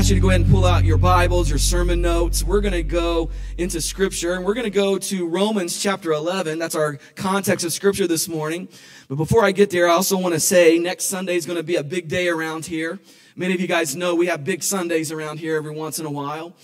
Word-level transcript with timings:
ask 0.00 0.08
you 0.08 0.14
to 0.14 0.20
go 0.22 0.30
ahead 0.30 0.40
and 0.40 0.50
pull 0.50 0.64
out 0.64 0.82
your 0.82 0.96
Bibles, 0.96 1.50
your 1.50 1.58
sermon 1.58 2.00
notes. 2.00 2.42
We're 2.42 2.62
going 2.62 2.72
to 2.72 2.82
go 2.82 3.28
into 3.58 3.82
Scripture, 3.82 4.32
and 4.32 4.46
we're 4.46 4.54
going 4.54 4.64
to 4.64 4.70
go 4.70 4.96
to 4.96 5.28
Romans 5.28 5.78
chapter 5.78 6.12
11. 6.12 6.58
That's 6.58 6.74
our 6.74 6.98
context 7.16 7.66
of 7.66 7.72
Scripture 7.74 8.06
this 8.06 8.26
morning. 8.26 8.68
But 9.10 9.16
before 9.16 9.44
I 9.44 9.52
get 9.52 9.68
there, 9.68 9.90
I 9.90 9.92
also 9.92 10.16
want 10.16 10.32
to 10.32 10.40
say 10.40 10.78
next 10.78 11.04
Sunday 11.04 11.36
is 11.36 11.44
going 11.44 11.58
to 11.58 11.62
be 11.62 11.76
a 11.76 11.84
big 11.84 12.08
day 12.08 12.28
around 12.28 12.64
here. 12.64 12.98
Many 13.36 13.52
of 13.52 13.60
you 13.60 13.66
guys 13.66 13.94
know 13.94 14.14
we 14.14 14.24
have 14.28 14.42
big 14.42 14.62
Sundays 14.62 15.12
around 15.12 15.38
here 15.38 15.54
every 15.56 15.72
once 15.72 15.98
in 15.98 16.06
a 16.06 16.10
while. 16.10 16.54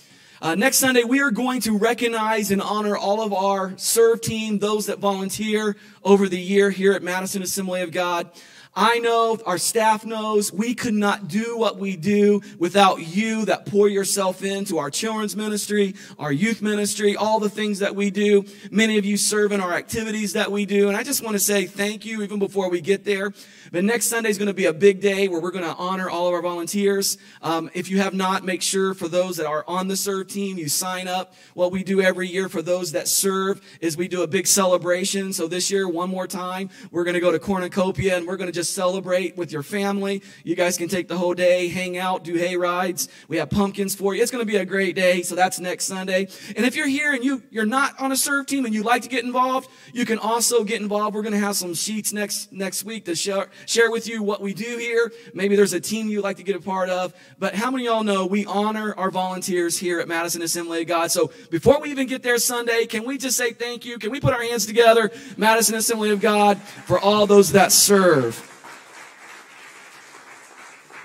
Uh, 0.41 0.55
next 0.55 0.77
Sunday, 0.77 1.03
we 1.03 1.21
are 1.21 1.29
going 1.29 1.61
to 1.61 1.77
recognize 1.77 2.49
and 2.49 2.59
honor 2.59 2.97
all 2.97 3.21
of 3.21 3.33
our 3.33 3.77
serve 3.77 4.19
team, 4.21 4.57
those 4.57 4.87
that 4.87 4.97
volunteer 4.97 5.75
over 6.03 6.27
the 6.27 6.39
year 6.39 6.71
here 6.71 6.93
at 6.93 7.03
Madison 7.03 7.43
Assembly 7.43 7.83
of 7.83 7.91
God. 7.91 8.31
I 8.79 8.99
know, 8.99 9.39
our 9.43 9.57
staff 9.57 10.05
knows, 10.05 10.53
we 10.53 10.75
could 10.75 10.93
not 10.93 11.27
do 11.27 11.57
what 11.57 11.79
we 11.79 11.95
do 11.95 12.41
without 12.59 12.97
you 12.97 13.43
that 13.45 13.65
pour 13.65 13.89
yourself 13.89 14.43
into 14.43 14.77
our 14.77 14.91
children's 14.91 15.35
ministry, 15.35 15.95
our 16.19 16.31
youth 16.31 16.61
ministry, 16.61 17.15
all 17.15 17.39
the 17.39 17.49
things 17.49 17.79
that 17.79 17.95
we 17.95 18.11
do. 18.11 18.45
Many 18.69 18.99
of 18.99 19.03
you 19.03 19.17
serve 19.17 19.51
in 19.51 19.61
our 19.61 19.73
activities 19.73 20.33
that 20.33 20.51
we 20.51 20.67
do. 20.67 20.89
And 20.89 20.95
I 20.95 21.01
just 21.01 21.23
want 21.23 21.33
to 21.33 21.39
say 21.39 21.65
thank 21.65 22.05
you 22.05 22.21
even 22.21 22.37
before 22.37 22.69
we 22.69 22.79
get 22.79 23.03
there. 23.03 23.33
But 23.71 23.83
next 23.83 24.05
Sunday 24.05 24.29
is 24.29 24.37
going 24.37 24.47
to 24.47 24.53
be 24.53 24.65
a 24.65 24.73
big 24.73 25.01
day 25.01 25.27
where 25.27 25.41
we're 25.41 25.49
going 25.49 25.65
to 25.65 25.75
honor 25.75 26.07
all 26.07 26.27
of 26.27 26.35
our 26.35 26.43
volunteers. 26.43 27.17
Um, 27.41 27.71
if 27.73 27.89
you 27.89 27.97
have 27.97 28.13
not, 28.13 28.45
make 28.45 28.61
sure 28.61 28.93
for 28.93 29.07
those 29.07 29.37
that 29.37 29.47
are 29.47 29.65
on 29.67 29.87
the 29.87 29.97
serve 29.97 30.27
team, 30.27 30.55
you 30.59 30.69
sign 30.69 31.07
up. 31.07 31.33
What 31.55 31.71
we 31.71 31.83
do 31.83 31.99
every 31.99 32.27
year 32.27 32.47
for 32.47 32.61
those 32.61 32.91
that 32.91 33.07
serve 33.07 33.59
is 33.81 33.97
we 33.97 34.07
do 34.07 34.21
a 34.21 34.27
big 34.27 34.45
celebration. 34.45 35.33
So 35.33 35.47
this 35.47 35.71
year, 35.71 35.89
one 35.89 36.11
more 36.11 36.27
time, 36.27 36.69
we're 36.91 37.05
going 37.05 37.15
to 37.15 37.19
go 37.19 37.31
to 37.31 37.39
Cornucopia 37.39 38.15
and 38.15 38.27
we're 38.27 38.37
going 38.37 38.45
to 38.45 38.53
just 38.53 38.66
celebrate 38.73 39.37
with 39.37 39.51
your 39.51 39.63
family. 39.63 40.21
You 40.43 40.55
guys 40.55 40.77
can 40.77 40.87
take 40.87 41.07
the 41.07 41.17
whole 41.17 41.33
day, 41.33 41.67
hang 41.67 41.97
out, 41.97 42.23
do 42.23 42.35
hay 42.35 42.55
rides. 42.55 43.09
We 43.27 43.37
have 43.37 43.49
pumpkins 43.49 43.95
for 43.95 44.15
you. 44.15 44.21
It's 44.21 44.31
going 44.31 44.41
to 44.41 44.51
be 44.51 44.57
a 44.57 44.65
great 44.65 44.95
day. 44.95 45.21
So 45.21 45.35
that's 45.35 45.59
next 45.59 45.85
Sunday. 45.85 46.27
And 46.55 46.65
if 46.65 46.75
you're 46.75 46.87
here 46.87 47.13
and 47.13 47.23
you, 47.23 47.43
you're 47.49 47.65
not 47.65 47.99
on 47.99 48.11
a 48.11 48.17
serve 48.17 48.45
team 48.45 48.65
and 48.65 48.73
you'd 48.73 48.85
like 48.85 49.01
to 49.03 49.09
get 49.09 49.23
involved, 49.23 49.69
you 49.93 50.05
can 50.05 50.19
also 50.19 50.63
get 50.63 50.81
involved. 50.81 51.15
We're 51.15 51.21
going 51.21 51.33
to 51.33 51.39
have 51.39 51.55
some 51.55 51.73
sheets 51.73 52.13
next, 52.13 52.51
next 52.51 52.83
week 52.83 53.05
to 53.05 53.15
share, 53.15 53.49
share 53.65 53.91
with 53.91 54.07
you 54.07 54.23
what 54.23 54.41
we 54.41 54.53
do 54.53 54.77
here. 54.77 55.11
Maybe 55.33 55.55
there's 55.55 55.73
a 55.73 55.79
team 55.79 56.07
you'd 56.07 56.23
like 56.23 56.37
to 56.37 56.43
get 56.43 56.55
a 56.55 56.61
part 56.61 56.89
of. 56.89 57.13
But 57.39 57.55
how 57.55 57.71
many 57.71 57.85
y'all 57.85 58.03
know 58.03 58.25
we 58.25 58.45
honor 58.45 58.93
our 58.97 59.11
volunteers 59.11 59.77
here 59.77 59.99
at 59.99 60.07
Madison 60.07 60.41
Assembly 60.41 60.81
of 60.81 60.87
God? 60.87 61.11
So 61.11 61.31
before 61.49 61.79
we 61.79 61.91
even 61.91 62.07
get 62.07 62.23
there 62.23 62.37
Sunday, 62.37 62.85
can 62.85 63.05
we 63.05 63.17
just 63.17 63.37
say 63.37 63.53
thank 63.53 63.85
you? 63.85 63.97
Can 63.97 64.11
we 64.11 64.19
put 64.19 64.33
our 64.33 64.41
hands 64.41 64.65
together, 64.65 65.11
Madison 65.37 65.75
Assembly 65.75 66.11
of 66.11 66.21
God, 66.21 66.59
for 66.85 66.99
all 66.99 67.25
those 67.25 67.51
that 67.53 67.71
serve? 67.71 68.56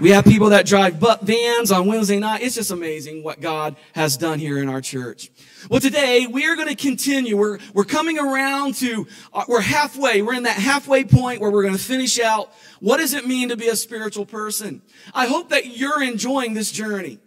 We 0.02 0.10
have 0.10 0.24
people 0.24 0.48
that 0.48 0.66
drive 0.66 0.98
butt 0.98 1.22
vans 1.22 1.70
on 1.70 1.86
Wednesday 1.86 2.18
night. 2.18 2.42
It's 2.42 2.56
just 2.56 2.72
amazing 2.72 3.22
what 3.22 3.40
God 3.40 3.76
has 3.94 4.16
done 4.16 4.40
here 4.40 4.58
in 4.58 4.68
our 4.68 4.80
church. 4.80 5.30
Well, 5.70 5.78
today 5.78 6.26
we 6.26 6.44
are 6.48 6.56
going 6.56 6.66
to 6.66 6.74
continue. 6.74 7.36
We're, 7.36 7.60
we're 7.72 7.84
coming 7.84 8.18
around 8.18 8.74
to, 8.78 9.06
uh, 9.32 9.44
we're 9.46 9.60
halfway. 9.60 10.20
We're 10.20 10.34
in 10.34 10.42
that 10.42 10.56
halfway 10.56 11.04
point 11.04 11.40
where 11.40 11.52
we're 11.52 11.62
going 11.62 11.76
to 11.76 11.80
finish 11.80 12.18
out. 12.18 12.52
What 12.80 12.96
does 12.96 13.14
it 13.14 13.28
mean 13.28 13.50
to 13.50 13.56
be 13.56 13.68
a 13.68 13.76
spiritual 13.76 14.26
person? 14.26 14.82
I 15.14 15.28
hope 15.28 15.50
that 15.50 15.66
you're 15.66 16.02
enjoying 16.02 16.54
this 16.54 16.72
journey. 16.72 17.20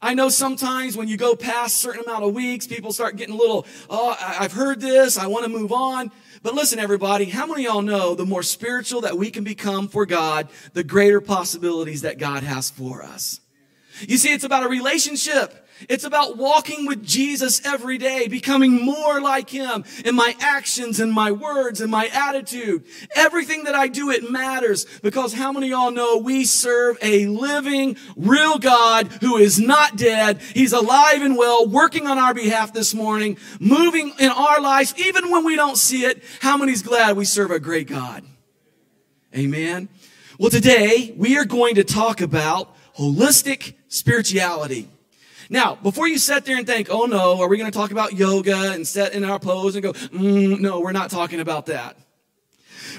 I 0.00 0.14
know 0.14 0.30
sometimes 0.30 0.96
when 0.96 1.08
you 1.08 1.18
go 1.18 1.36
past 1.36 1.80
certain 1.80 2.02
amount 2.02 2.24
of 2.24 2.32
weeks, 2.32 2.66
people 2.66 2.92
start 2.92 3.16
getting 3.16 3.34
a 3.34 3.38
little, 3.38 3.66
oh, 3.90 4.16
I've 4.18 4.52
heard 4.52 4.80
this. 4.80 5.18
I 5.18 5.26
want 5.26 5.44
to 5.44 5.50
move 5.50 5.70
on. 5.70 6.10
But 6.42 6.54
listen, 6.54 6.80
everybody, 6.80 7.26
how 7.26 7.46
many 7.46 7.66
of 7.66 7.72
y'all 7.72 7.82
know 7.82 8.14
the 8.14 8.26
more 8.26 8.42
spiritual 8.42 9.02
that 9.02 9.16
we 9.16 9.30
can 9.30 9.44
become 9.44 9.86
for 9.86 10.06
God, 10.06 10.48
the 10.72 10.82
greater 10.82 11.20
possibilities 11.20 12.02
that 12.02 12.18
God 12.18 12.42
has 12.42 12.68
for 12.68 13.02
us? 13.02 13.40
You 14.00 14.16
see, 14.18 14.32
it's 14.32 14.44
about 14.44 14.64
a 14.64 14.68
relationship. 14.68 15.62
It's 15.88 16.04
about 16.04 16.36
walking 16.36 16.86
with 16.86 17.04
Jesus 17.04 17.64
every 17.66 17.98
day, 17.98 18.28
becoming 18.28 18.84
more 18.84 19.20
like 19.20 19.50
Him 19.50 19.84
in 20.04 20.14
my 20.14 20.36
actions 20.40 21.00
and 21.00 21.12
my 21.12 21.32
words 21.32 21.80
and 21.80 21.90
my 21.90 22.08
attitude. 22.12 22.84
Everything 23.14 23.64
that 23.64 23.74
I 23.74 23.88
do, 23.88 24.10
it 24.10 24.30
matters 24.30 24.86
because 25.02 25.32
how 25.32 25.52
many 25.52 25.68
y'all 25.68 25.90
know 25.90 26.18
we 26.18 26.44
serve 26.44 26.98
a 27.02 27.26
living, 27.26 27.96
real 28.16 28.58
God 28.58 29.08
who 29.20 29.36
is 29.36 29.58
not 29.58 29.96
dead. 29.96 30.40
He's 30.54 30.72
alive 30.72 31.22
and 31.22 31.36
well, 31.36 31.66
working 31.66 32.06
on 32.06 32.18
our 32.18 32.34
behalf 32.34 32.72
this 32.72 32.94
morning, 32.94 33.36
moving 33.58 34.12
in 34.18 34.30
our 34.30 34.60
lives, 34.60 34.94
even 34.98 35.30
when 35.30 35.44
we 35.44 35.56
don't 35.56 35.76
see 35.76 36.04
it. 36.04 36.22
How 36.40 36.56
many's 36.56 36.82
glad 36.82 37.16
we 37.16 37.24
serve 37.24 37.50
a 37.50 37.58
great 37.58 37.88
God? 37.88 38.24
Amen. 39.34 39.88
Well, 40.38 40.50
today 40.50 41.14
we 41.16 41.38
are 41.38 41.44
going 41.44 41.76
to 41.76 41.84
talk 41.84 42.20
about 42.20 42.76
holistic 42.96 43.74
spirituality. 43.92 44.88
Now, 45.50 45.74
before 45.74 46.08
you 46.08 46.16
sit 46.16 46.46
there 46.46 46.56
and 46.56 46.66
think, 46.66 46.88
oh 46.90 47.04
no, 47.04 47.40
are 47.42 47.48
we 47.48 47.58
going 47.58 47.70
to 47.70 47.76
talk 47.76 47.90
about 47.90 48.14
yoga 48.14 48.72
and 48.72 48.88
set 48.88 49.12
in 49.12 49.22
our 49.22 49.38
pose 49.38 49.74
and 49.74 49.82
go, 49.82 49.92
mm, 49.92 50.58
no, 50.60 50.80
we're 50.80 50.92
not 50.92 51.10
talking 51.10 51.40
about 51.40 51.66
that. 51.66 51.96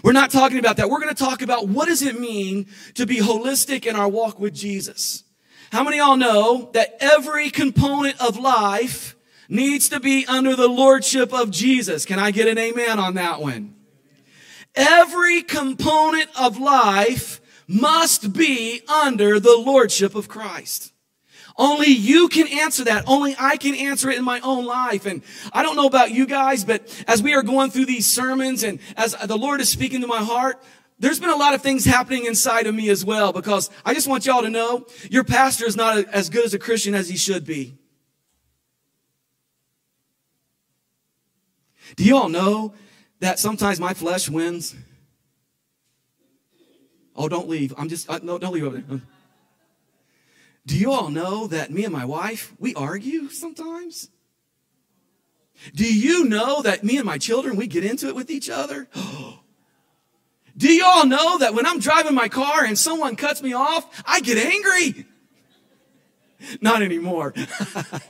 We're 0.04 0.12
not 0.12 0.30
talking 0.30 0.60
about 0.60 0.78
that. 0.78 0.90
We're 0.90 1.00
going 1.00 1.14
to 1.14 1.24
talk 1.24 1.42
about 1.42 1.68
what 1.68 1.88
does 1.88 2.04
it 2.04 2.20
mean 2.20 2.68
to 2.94 3.08
be 3.08 3.18
holistic 3.18 3.86
in 3.86 3.96
our 3.96 4.08
walk 4.08 4.40
with 4.40 4.54
Jesus. 4.54 5.24
How 5.72 5.84
many 5.84 5.98
y'all 5.98 6.16
know 6.16 6.70
that 6.74 6.96
every 7.00 7.50
component 7.50 8.22
of 8.22 8.38
life 8.38 9.16
needs 9.50 9.90
to 9.90 10.00
be 10.00 10.26
under 10.28 10.56
the 10.56 10.68
lordship 10.68 11.34
of 11.34 11.50
Jesus? 11.50 12.06
Can 12.06 12.20
I 12.20 12.30
get 12.30 12.48
an 12.48 12.60
amen 12.60 13.00
on 13.00 13.16
that 13.16 13.42
one? 13.42 13.74
Every 14.76 15.42
component 15.42 16.30
of 16.40 16.60
life 16.60 17.42
must 17.68 18.34
be 18.34 18.82
under 18.88 19.40
the 19.40 19.58
lordship 19.58 20.16
of 20.16 20.28
Christ. 20.28 20.94
Only 21.56 21.88
you 21.88 22.30
can 22.30 22.48
answer 22.48 22.84
that. 22.86 23.04
Only 23.08 23.36
I 23.38 23.58
can 23.58 23.76
answer 23.76 24.10
it 24.10 24.18
in 24.18 24.24
my 24.24 24.40
own 24.40 24.66
life. 24.66 25.06
And 25.06 25.22
I 25.52 25.62
don't 25.62 25.76
know 25.76 25.86
about 25.86 26.12
you 26.12 26.26
guys, 26.26 26.66
but 26.66 27.04
as 27.08 27.22
we 27.22 27.34
are 27.36 27.44
going 27.44 27.70
through 27.70 27.86
these 27.86 28.08
sermons 28.08 28.64
and 28.64 28.80
as 28.98 29.16
the 29.26 29.38
Lord 29.38 29.62
is 29.62 29.70
speaking 29.70 30.02
to 30.02 30.08
my 30.08 30.24
heart, 30.24 30.64
there's 31.00 31.20
been 31.20 31.30
a 31.30 31.36
lot 31.36 31.54
of 31.54 31.62
things 31.62 31.86
happening 31.86 32.26
inside 32.26 32.66
of 32.66 32.74
me 32.74 32.90
as 32.90 33.06
well 33.06 33.34
because 33.34 33.70
I 33.86 33.94
just 33.94 34.08
want 34.08 34.26
y'all 34.26 34.42
to 34.42 34.50
know 34.50 34.88
your 35.12 35.24
pastor 35.24 35.66
is 35.66 35.76
not 35.76 36.06
as 36.06 36.30
good 36.30 36.46
as 36.46 36.54
a 36.54 36.60
Christian 36.60 36.96
as 36.96 37.10
he 37.10 37.18
should 37.18 37.46
be. 37.46 37.78
Do 41.96 42.04
you 42.04 42.18
all 42.18 42.30
know 42.30 42.74
that 43.20 43.38
sometimes 43.38 43.80
my 43.80 43.94
flesh 43.94 44.30
wins? 44.30 44.76
Oh, 47.16 47.30
don't 47.30 47.48
leave. 47.48 47.74
I'm 47.78 47.90
just, 47.90 48.10
uh, 48.10 48.20
no, 48.24 48.38
don't 48.38 48.54
leave 48.54 48.64
over 48.64 48.80
there. 48.80 49.02
Do 50.66 50.78
you 50.78 50.92
all 50.92 51.10
know 51.10 51.48
that 51.48 51.72
me 51.72 51.84
and 51.84 51.94
my 51.94 52.06
wife, 52.06 52.54
we 52.58 52.74
argue 52.74 53.30
sometimes? 53.30 54.10
Do 55.76 55.92
you 55.92 56.26
know 56.26 56.62
that 56.62 56.84
me 56.84 56.98
and 56.98 57.06
my 57.06 57.18
children, 57.18 57.56
we 57.56 57.68
get 57.68 57.84
into 57.84 58.08
it 58.08 58.16
with 58.16 58.30
each 58.30 58.50
other? 58.50 58.88
Do 60.56 60.72
you 60.72 60.86
all 60.86 61.08
know 61.08 61.40
that 61.40 61.56
when 61.56 61.66
I'm 61.66 61.80
driving 61.80 62.14
my 62.14 62.30
car 62.30 62.64
and 62.64 62.78
someone 62.78 63.16
cuts 63.16 63.42
me 63.42 63.54
off, 63.54 64.04
I 64.06 64.20
get 64.20 64.38
angry? 64.38 65.08
Not 66.62 66.84
anymore. 66.84 67.34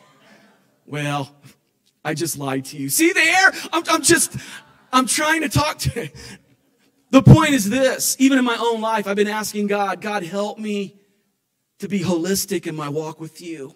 well, 0.85 1.33
I 2.03 2.13
just 2.13 2.37
lied 2.37 2.65
to 2.65 2.77
you. 2.77 2.89
See 2.89 3.13
there? 3.13 3.53
I'm, 3.71 3.83
I'm 3.89 4.01
just, 4.01 4.35
I'm 4.91 5.07
trying 5.07 5.41
to 5.41 5.49
talk 5.49 5.77
to. 5.79 6.09
The 7.13 7.21
point 7.21 7.51
is 7.51 7.69
this, 7.69 8.15
even 8.17 8.39
in 8.39 8.43
my 8.43 8.57
own 8.59 8.81
life, 8.81 9.05
I've 9.05 9.15
been 9.15 9.27
asking 9.27 9.67
God, 9.67 10.01
God, 10.01 10.23
help 10.23 10.57
me 10.57 10.99
to 11.77 11.87
be 11.87 11.99
holistic 11.99 12.65
in 12.65 12.75
my 12.75 12.89
walk 12.89 13.19
with 13.19 13.39
you. 13.39 13.75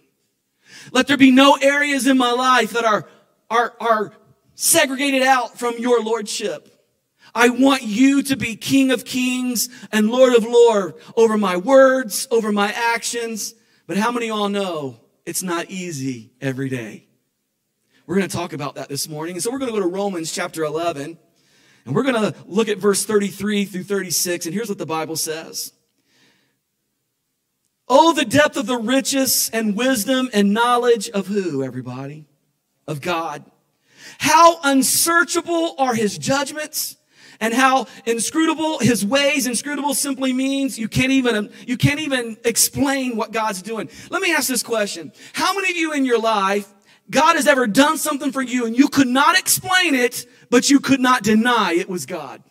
Let 0.91 1.05
there 1.05 1.17
be 1.17 1.29
no 1.29 1.53
areas 1.53 2.07
in 2.07 2.17
my 2.17 2.31
life 2.31 2.71
that 2.71 2.83
are, 2.83 3.07
are, 3.51 3.75
are 3.79 4.11
segregated 4.55 5.21
out 5.21 5.59
from 5.59 5.75
your 5.77 6.01
lordship. 6.01 6.83
I 7.35 7.49
want 7.49 7.83
you 7.83 8.23
to 8.23 8.35
be 8.35 8.55
King 8.55 8.89
of 8.89 9.05
kings 9.05 9.69
and 9.91 10.09
Lord 10.09 10.33
of 10.33 10.43
lords 10.43 10.99
over 11.15 11.37
my 11.37 11.57
words, 11.57 12.27
over 12.31 12.51
my 12.51 12.71
actions. 12.71 13.53
But 13.85 13.97
how 13.97 14.11
many 14.11 14.31
all 14.31 14.49
know 14.49 14.99
it's 15.27 15.43
not 15.43 15.69
easy 15.69 16.31
every 16.41 16.69
day? 16.69 17.05
We're 18.07 18.15
going 18.15 18.27
to 18.27 18.35
talk 18.35 18.53
about 18.53 18.73
that 18.75 18.89
this 18.89 19.07
morning. 19.07 19.35
And 19.35 19.43
so 19.43 19.51
we're 19.51 19.59
going 19.59 19.71
to 19.71 19.79
go 19.79 19.83
to 19.83 19.93
Romans 19.93 20.31
chapter 20.31 20.63
11 20.63 21.19
and 21.87 21.95
we're 21.95 22.03
going 22.03 22.15
to 22.15 22.35
look 22.45 22.67
at 22.67 22.79
verse 22.79 23.05
33 23.05 23.63
through 23.63 23.83
36. 23.83 24.45
And 24.45 24.53
here's 24.53 24.67
what 24.67 24.77
the 24.77 24.85
Bible 24.85 25.15
says. 25.15 25.71
Oh, 27.87 28.11
the 28.11 28.25
depth 28.25 28.57
of 28.57 28.65
the 28.65 28.77
riches 28.77 29.49
and 29.53 29.73
wisdom 29.73 30.29
and 30.33 30.53
knowledge 30.53 31.09
of 31.09 31.27
who, 31.27 31.63
everybody? 31.63 32.25
Of 32.87 32.99
God. 32.99 33.45
How 34.17 34.59
unsearchable 34.63 35.75
are 35.77 35.95
his 35.95 36.17
judgments 36.17 36.97
and 37.39 37.53
how 37.53 37.87
inscrutable 38.05 38.79
his 38.79 39.05
ways. 39.05 39.47
Inscrutable 39.47 39.93
simply 39.93 40.33
means 40.33 40.77
you 40.77 40.89
can't 40.89 41.11
even, 41.11 41.51
you 41.65 41.77
can't 41.77 42.01
even 42.01 42.35
explain 42.43 43.15
what 43.15 43.31
God's 43.31 43.61
doing. 43.61 43.89
Let 44.09 44.21
me 44.21 44.33
ask 44.33 44.49
this 44.49 44.63
question. 44.63 45.13
How 45.31 45.53
many 45.53 45.71
of 45.71 45.77
you 45.77 45.93
in 45.93 46.03
your 46.03 46.19
life, 46.19 46.67
God 47.09 47.35
has 47.35 47.47
ever 47.47 47.67
done 47.67 47.97
something 47.97 48.31
for 48.31 48.41
you 48.41 48.65
and 48.65 48.77
you 48.77 48.87
could 48.89 49.07
not 49.07 49.37
explain 49.37 49.95
it, 49.95 50.25
but 50.49 50.69
you 50.69 50.79
could 50.79 50.99
not 50.99 51.23
deny 51.23 51.73
it 51.73 51.89
was 51.89 52.05
God? 52.05 52.43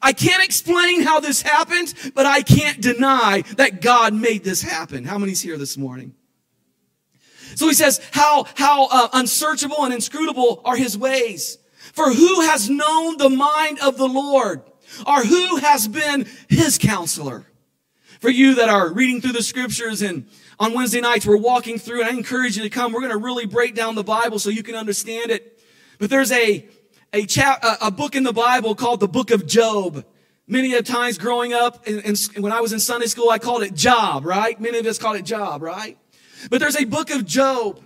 I 0.00 0.12
can't 0.12 0.42
explain 0.42 1.02
how 1.02 1.20
this 1.20 1.42
happened, 1.42 1.92
but 2.14 2.26
I 2.26 2.42
can't 2.42 2.80
deny 2.80 3.42
that 3.56 3.80
God 3.80 4.14
made 4.14 4.44
this 4.44 4.62
happen. 4.62 5.04
How 5.04 5.18
many's 5.18 5.42
here 5.42 5.58
this 5.58 5.76
morning? 5.76 6.14
So 7.54 7.68
he 7.68 7.74
says, 7.74 8.00
how, 8.12 8.46
how 8.54 8.88
uh, 8.90 9.08
unsearchable 9.12 9.84
and 9.84 9.94
inscrutable 9.94 10.60
are 10.64 10.76
his 10.76 10.96
ways. 10.96 11.58
For 11.92 12.12
who 12.12 12.42
has 12.42 12.68
known 12.68 13.16
the 13.16 13.30
mind 13.30 13.78
of 13.80 13.96
the 13.96 14.08
Lord? 14.08 14.62
Or 15.06 15.24
who 15.24 15.56
has 15.56 15.88
been 15.88 16.26
his 16.48 16.78
counselor? 16.78 17.46
For 18.20 18.30
you 18.30 18.56
that 18.56 18.68
are 18.68 18.92
reading 18.92 19.20
through 19.20 19.32
the 19.32 19.42
scriptures 19.42 20.02
and 20.02 20.28
on 20.58 20.72
Wednesday 20.72 21.00
nights 21.00 21.26
we're 21.26 21.36
walking 21.36 21.78
through 21.78 22.00
and 22.00 22.08
I 22.08 22.12
encourage 22.12 22.56
you 22.56 22.62
to 22.62 22.70
come. 22.70 22.92
We're 22.92 23.00
going 23.00 23.12
to 23.12 23.18
really 23.18 23.46
break 23.46 23.74
down 23.74 23.94
the 23.94 24.04
Bible 24.04 24.38
so 24.38 24.50
you 24.50 24.62
can 24.62 24.74
understand 24.74 25.30
it. 25.30 25.60
But 25.98 26.10
there's 26.10 26.32
a, 26.32 26.66
a 27.12 27.26
chap, 27.26 27.62
a, 27.62 27.86
a 27.86 27.90
book 27.90 28.14
in 28.14 28.22
the 28.22 28.32
Bible 28.32 28.74
called 28.74 29.00
the 29.00 29.08
book 29.08 29.30
of 29.30 29.46
Job. 29.46 30.04
Many 30.46 30.74
of 30.74 30.84
times 30.84 31.18
growing 31.18 31.52
up 31.52 31.86
and, 31.86 32.04
and 32.04 32.18
when 32.38 32.52
I 32.52 32.60
was 32.60 32.72
in 32.72 32.80
Sunday 32.80 33.06
school, 33.06 33.30
I 33.30 33.38
called 33.38 33.62
it 33.62 33.74
Job, 33.74 34.24
right? 34.24 34.58
Many 34.60 34.78
of 34.78 34.86
us 34.86 34.98
called 34.98 35.16
it 35.16 35.24
Job, 35.24 35.62
right? 35.62 35.98
But 36.50 36.60
there's 36.60 36.76
a 36.76 36.84
book 36.84 37.10
of 37.10 37.24
Job. 37.24 37.82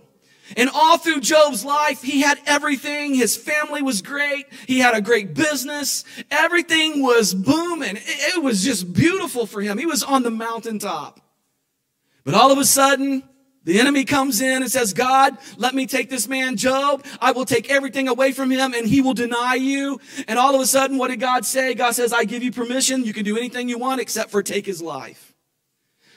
And 0.56 0.68
all 0.74 0.98
through 0.98 1.20
Job's 1.20 1.64
life, 1.64 2.02
he 2.02 2.22
had 2.22 2.38
everything. 2.44 3.14
His 3.14 3.36
family 3.36 3.82
was 3.82 4.02
great. 4.02 4.46
He 4.66 4.80
had 4.80 4.94
a 4.94 5.00
great 5.00 5.32
business. 5.32 6.04
Everything 6.28 7.02
was 7.02 7.34
booming. 7.34 7.96
It 7.96 8.42
was 8.42 8.64
just 8.64 8.92
beautiful 8.92 9.46
for 9.46 9.60
him. 9.60 9.78
He 9.78 9.86
was 9.86 10.02
on 10.02 10.24
the 10.24 10.30
mountaintop. 10.30 11.20
But 12.30 12.40
all 12.40 12.52
of 12.52 12.58
a 12.58 12.64
sudden, 12.64 13.24
the 13.64 13.80
enemy 13.80 14.04
comes 14.04 14.40
in 14.40 14.62
and 14.62 14.70
says, 14.70 14.92
God, 14.92 15.36
let 15.56 15.74
me 15.74 15.88
take 15.88 16.10
this 16.10 16.28
man, 16.28 16.56
Job. 16.56 17.04
I 17.20 17.32
will 17.32 17.44
take 17.44 17.68
everything 17.68 18.06
away 18.06 18.30
from 18.30 18.52
him 18.52 18.72
and 18.72 18.86
he 18.86 19.00
will 19.00 19.14
deny 19.14 19.56
you. 19.56 20.00
And 20.28 20.38
all 20.38 20.54
of 20.54 20.60
a 20.60 20.66
sudden, 20.66 20.96
what 20.96 21.08
did 21.08 21.18
God 21.18 21.44
say? 21.44 21.74
God 21.74 21.96
says, 21.96 22.12
I 22.12 22.22
give 22.22 22.44
you 22.44 22.52
permission. 22.52 23.02
You 23.02 23.12
can 23.12 23.24
do 23.24 23.36
anything 23.36 23.68
you 23.68 23.78
want 23.78 24.00
except 24.00 24.30
for 24.30 24.44
take 24.44 24.64
his 24.64 24.80
life. 24.80 25.29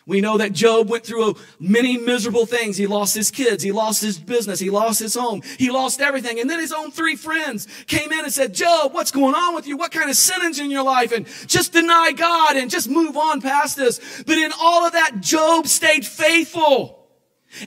We 0.06 0.20
know 0.20 0.38
that 0.38 0.52
Job 0.52 0.90
went 0.90 1.06
through 1.06 1.36
many 1.60 1.98
miserable 1.98 2.46
things. 2.46 2.76
He 2.76 2.88
lost 2.88 3.16
his 3.16 3.32
kids. 3.32 3.64
He 3.64 3.72
lost 3.72 4.02
his 4.02 4.20
business. 4.20 4.60
He 4.60 4.70
lost 4.70 5.00
his 5.00 5.14
home. 5.14 5.42
He 5.58 5.70
lost 5.72 6.02
everything. 6.02 6.40
And 6.40 6.50
then 6.50 6.60
his 6.60 6.74
own 6.74 6.92
three 6.92 7.16
friends 7.16 7.68
came 7.88 8.12
in 8.12 8.20
and 8.20 8.34
said, 8.34 8.54
Job, 8.54 8.94
what's 8.94 9.12
going 9.12 9.36
on 9.36 9.56
with 9.56 9.66
you? 9.66 9.78
What 9.78 9.92
kind 9.92 10.10
of 10.10 10.18
sin's 10.18 10.60
in 10.60 10.72
your 10.72 10.84
life? 10.84 11.12
And 11.14 11.26
just 11.48 11.72
deny 11.72 12.12
God 12.12 12.58
and 12.58 12.70
just 12.70 12.90
move 12.90 13.16
on 13.16 13.40
past 13.42 13.78
this. 13.78 14.24
But 14.26 14.38
in 14.38 14.52
all 14.60 14.86
of 14.86 14.94
that, 14.94 15.22
Job 15.22 15.68
stayed 15.68 16.06
faithful. 16.06 17.03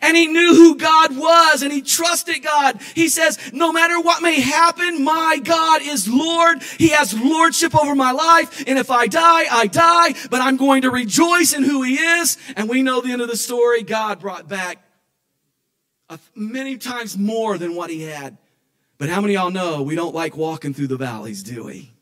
And 0.03 0.17
he 0.17 0.27
knew 0.27 0.55
who 0.55 0.77
God 0.77 1.17
was 1.17 1.63
and 1.63 1.73
he 1.73 1.83
trusted 1.83 2.43
God. 2.43 2.81
He 2.95 3.09
says, 3.09 3.39
no 3.53 3.73
matter 3.73 4.01
what 4.01 4.23
may 4.23 4.41
happen, 4.41 5.05
my 5.05 5.41
God 5.43 5.83
is 5.83 6.09
Lord. 6.09 6.63
He 6.79 6.89
has 6.89 7.19
lordship 7.19 7.75
over 7.75 7.95
my 7.95 8.13
life. 8.13 8.65
And 8.67 8.79
if 8.79 8.91
I 8.91 9.07
die, 9.07 9.45
I 9.51 9.67
die, 9.67 10.15
but 10.31 10.41
I'm 10.41 10.57
going 10.57 10.83
to 10.83 10.91
rejoice 10.91 11.53
in 11.53 11.63
who 11.63 11.83
he 11.83 11.95
is. 11.95 12.37
And 12.57 12.69
we 12.69 12.83
know 12.83 13.01
the 13.01 13.13
end 13.13 13.23
of 13.23 13.29
the 13.29 13.37
story. 13.37 13.83
God 13.83 14.21
brought 14.21 14.49
back 14.49 14.83
many 16.35 16.77
times 16.77 17.17
more 17.17 17.59
than 17.59 17.75
what 17.75 17.91
he 17.91 18.03
had. 18.03 18.39
But 18.99 19.09
how 19.09 19.21
many 19.21 19.35
y'all 19.35 19.51
know 19.51 19.83
we 19.83 19.95
don't 19.95 20.15
like 20.15 20.37
walking 20.37 20.73
through 20.73 20.87
the 20.87 20.97
valleys, 20.97 21.43
do 21.43 21.65
we? 21.65 21.93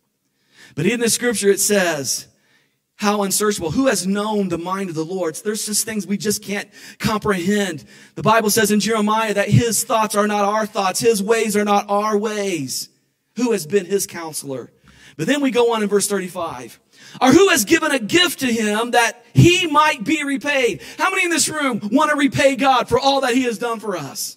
But 0.75 0.87
in 0.87 1.01
the 1.01 1.09
scripture 1.09 1.51
it 1.51 1.61
says, 1.61 2.29
how 2.97 3.23
unsearchable. 3.23 3.73
Who 3.73 3.87
has 3.89 4.07
known 4.07 4.49
the 4.49 4.59
mind 4.59 4.89
of 4.89 4.95
the 4.95 5.05
Lord? 5.05 5.35
There's 5.37 5.67
just 5.67 5.85
things 5.85 6.07
we 6.07 6.17
just 6.17 6.43
can't 6.43 6.69
comprehend. 6.99 7.85
The 8.15 8.23
Bible 8.23 8.51
says 8.51 8.71
in 8.71 8.81
Jeremiah 8.81 9.35
that 9.35 9.49
his 9.49 9.85
thoughts 9.85 10.15
are 10.15 10.29
not 10.29 10.45
our 10.45 10.67
thoughts. 10.67 11.01
His 11.01 11.23
ways 11.23 11.57
are 11.57 11.65
not 11.65 11.87
our 11.89 12.17
ways. 12.17 12.89
Who 13.37 13.53
has 13.53 13.67
been 13.67 13.87
his 13.87 14.07
counselor? 14.07 14.71
But 15.17 15.27
then 15.27 15.41
we 15.41 15.51
go 15.51 15.75
on 15.75 15.83
in 15.83 15.89
verse 15.89 16.07
35. 16.07 16.81
Or 17.21 17.33
who 17.33 17.49
has 17.49 17.65
given 17.65 17.93
a 17.93 17.99
gift 17.99 18.41
to 18.41 18.47
him 18.47 18.93
that 18.93 19.25
he 19.35 19.67
might 19.67 20.05
be 20.05 20.25
repaid? 20.25 20.83
How 20.99 21.11
many 21.11 21.25
in 21.25 21.31
this 21.31 21.49
room 21.49 21.81
want 21.93 22.11
to 22.11 22.17
repay 22.17 22.57
God 22.57 22.89
for 22.89 22.99
all 22.99 23.21
that 23.23 23.35
he 23.35 23.45
has 23.45 23.59
done 23.59 23.81
for 23.81 23.97
us? 23.97 24.37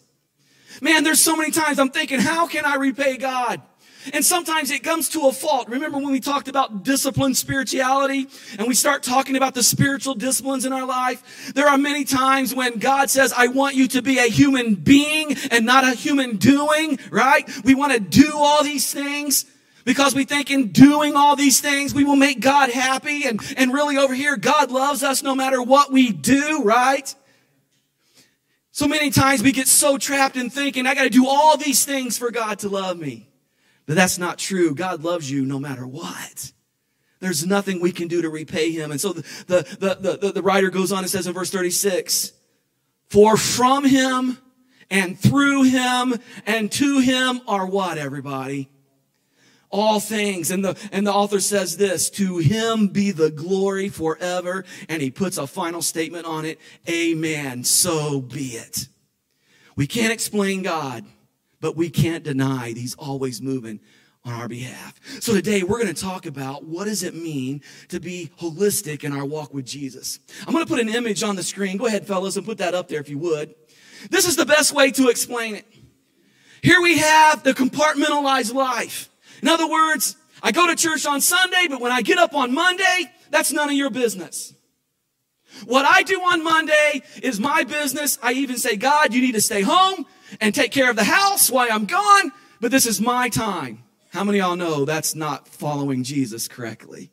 Man, 0.81 1.03
there's 1.03 1.21
so 1.21 1.35
many 1.35 1.51
times 1.51 1.79
I'm 1.79 1.89
thinking, 1.89 2.19
how 2.19 2.47
can 2.47 2.65
I 2.65 2.75
repay 2.75 3.17
God? 3.17 3.61
And 4.13 4.23
sometimes 4.25 4.71
it 4.71 4.83
comes 4.83 5.09
to 5.09 5.27
a 5.27 5.31
fault. 5.31 5.69
Remember 5.69 5.97
when 5.97 6.11
we 6.11 6.19
talked 6.19 6.47
about 6.47 6.83
disciplined 6.83 7.37
spirituality 7.37 8.27
and 8.57 8.67
we 8.67 8.73
start 8.73 9.03
talking 9.03 9.35
about 9.35 9.53
the 9.53 9.63
spiritual 9.63 10.15
disciplines 10.15 10.65
in 10.65 10.73
our 10.73 10.85
life? 10.85 11.53
There 11.53 11.67
are 11.67 11.77
many 11.77 12.03
times 12.03 12.53
when 12.53 12.79
God 12.79 13.09
says, 13.09 13.33
I 13.35 13.47
want 13.47 13.75
you 13.75 13.87
to 13.89 14.01
be 14.01 14.19
a 14.19 14.29
human 14.29 14.75
being 14.75 15.35
and 15.51 15.65
not 15.65 15.83
a 15.83 15.91
human 15.91 16.37
doing, 16.37 16.99
right? 17.11 17.49
We 17.63 17.75
want 17.75 17.93
to 17.93 17.99
do 17.99 18.31
all 18.35 18.63
these 18.63 18.93
things 18.93 19.45
because 19.85 20.13
we 20.13 20.25
think 20.25 20.51
in 20.51 20.73
doing 20.73 21.15
all 21.15 21.35
these 21.35 21.61
things, 21.61 21.93
we 21.93 22.03
will 22.03 22.17
make 22.17 22.41
God 22.41 22.69
happy. 22.69 23.23
And, 23.25 23.41
and 23.55 23.73
really 23.73 23.97
over 23.97 24.13
here, 24.13 24.35
God 24.35 24.69
loves 24.69 25.01
us 25.01 25.23
no 25.23 25.33
matter 25.33 25.61
what 25.61 25.91
we 25.91 26.11
do, 26.11 26.63
right? 26.63 27.15
So 28.71 28.87
many 28.87 29.09
times 29.09 29.41
we 29.41 29.53
get 29.53 29.67
so 29.67 29.97
trapped 29.97 30.35
in 30.35 30.49
thinking, 30.49 30.85
I 30.85 30.93
got 30.93 31.03
to 31.03 31.09
do 31.09 31.25
all 31.25 31.57
these 31.57 31.85
things 31.85 32.17
for 32.17 32.31
God 32.31 32.59
to 32.59 32.69
love 32.69 32.99
me. 32.99 33.26
But 33.87 33.95
that's 33.95 34.19
not 34.19 34.37
true. 34.37 34.75
God 34.75 35.03
loves 35.03 35.31
you 35.31 35.45
no 35.45 35.59
matter 35.59 35.87
what. 35.87 36.51
There's 37.19 37.45
nothing 37.45 37.79
we 37.79 37.91
can 37.91 38.07
do 38.07 38.21
to 38.21 38.29
repay 38.29 38.71
him. 38.71 38.91
And 38.91 39.01
so 39.01 39.13
the, 39.13 39.21
the, 39.47 39.97
the, 39.99 40.17
the, 40.17 40.31
the 40.33 40.41
writer 40.43 40.69
goes 40.69 40.91
on 40.91 40.99
and 40.99 41.09
says 41.09 41.25
in 41.25 41.33
verse 41.33 41.49
36, 41.49 42.33
for 43.09 43.37
from 43.37 43.85
him 43.85 44.37
and 44.91 45.17
through 45.17 45.63
him 45.63 46.15
and 46.45 46.71
to 46.73 46.99
him 46.99 47.41
are 47.47 47.65
what, 47.65 47.97
everybody? 47.97 48.69
All 49.69 49.99
things. 49.99 50.51
And 50.51 50.63
the, 50.63 50.77
and 50.91 51.07
the 51.07 51.13
author 51.13 51.39
says 51.39 51.77
this, 51.77 52.09
to 52.11 52.37
him 52.37 52.87
be 52.89 53.11
the 53.11 53.31
glory 53.31 53.89
forever. 53.89 54.65
And 54.87 55.01
he 55.01 55.09
puts 55.09 55.37
a 55.37 55.47
final 55.47 55.81
statement 55.81 56.25
on 56.25 56.45
it. 56.45 56.59
Amen. 56.89 57.63
So 57.63 58.21
be 58.21 58.49
it. 58.49 58.87
We 59.75 59.87
can't 59.87 60.13
explain 60.13 60.61
God. 60.61 61.05
But 61.59 61.75
we 61.75 61.89
can't 61.89 62.23
deny 62.23 62.73
he's 62.75 62.95
always 62.95 63.41
moving 63.41 63.79
on 64.23 64.33
our 64.33 64.47
behalf. 64.47 64.99
So 65.21 65.33
today 65.33 65.63
we're 65.63 65.81
going 65.81 65.93
to 65.93 66.01
talk 66.01 66.25
about 66.25 66.65
what 66.65 66.85
does 66.85 67.03
it 67.03 67.15
mean 67.15 67.61
to 67.89 67.99
be 67.99 68.29
holistic 68.39 69.03
in 69.03 69.13
our 69.13 69.25
walk 69.25 69.53
with 69.53 69.65
Jesus. 69.65 70.19
I'm 70.45 70.53
going 70.53 70.65
to 70.65 70.69
put 70.69 70.81
an 70.81 70.89
image 70.89 71.23
on 71.23 71.35
the 71.35 71.43
screen. 71.43 71.77
Go 71.77 71.87
ahead, 71.87 72.05
fellas, 72.05 72.35
and 72.35 72.45
put 72.45 72.57
that 72.57 72.75
up 72.75 72.89
there 72.89 72.99
if 72.99 73.09
you 73.09 73.17
would. 73.19 73.55
This 74.09 74.27
is 74.27 74.35
the 74.35 74.45
best 74.45 74.73
way 74.73 74.91
to 74.91 75.09
explain 75.09 75.55
it. 75.55 75.65
Here 76.61 76.81
we 76.81 76.97
have 76.97 77.43
the 77.43 77.53
compartmentalized 77.53 78.53
life. 78.53 79.09
In 79.41 79.47
other 79.47 79.69
words, 79.69 80.15
I 80.43 80.51
go 80.51 80.67
to 80.67 80.75
church 80.75 81.05
on 81.05 81.21
Sunday, 81.21 81.67
but 81.69 81.79
when 81.79 81.91
I 81.91 82.01
get 82.01 82.17
up 82.17 82.33
on 82.33 82.53
Monday, 82.53 83.11
that's 83.29 83.51
none 83.51 83.69
of 83.69 83.75
your 83.75 83.89
business. 83.89 84.53
What 85.65 85.85
I 85.85 86.03
do 86.03 86.19
on 86.21 86.43
Monday 86.43 87.01
is 87.23 87.39
my 87.39 87.63
business. 87.63 88.19
I 88.21 88.33
even 88.33 88.57
say, 88.57 88.75
God, 88.75 89.13
you 89.13 89.21
need 89.21 89.33
to 89.33 89.41
stay 89.41 89.61
home 89.61 90.05
and 90.39 90.53
take 90.53 90.71
care 90.71 90.89
of 90.89 90.95
the 90.95 91.03
house 91.03 91.49
while 91.49 91.67
I'm 91.71 91.85
gone, 91.85 92.31
but 92.59 92.71
this 92.71 92.85
is 92.85 93.01
my 93.01 93.29
time. 93.29 93.83
How 94.11 94.23
many 94.23 94.39
y'all 94.39 94.55
know 94.55 94.85
that's 94.85 95.15
not 95.15 95.47
following 95.47 96.03
Jesus 96.03 96.47
correctly? 96.47 97.11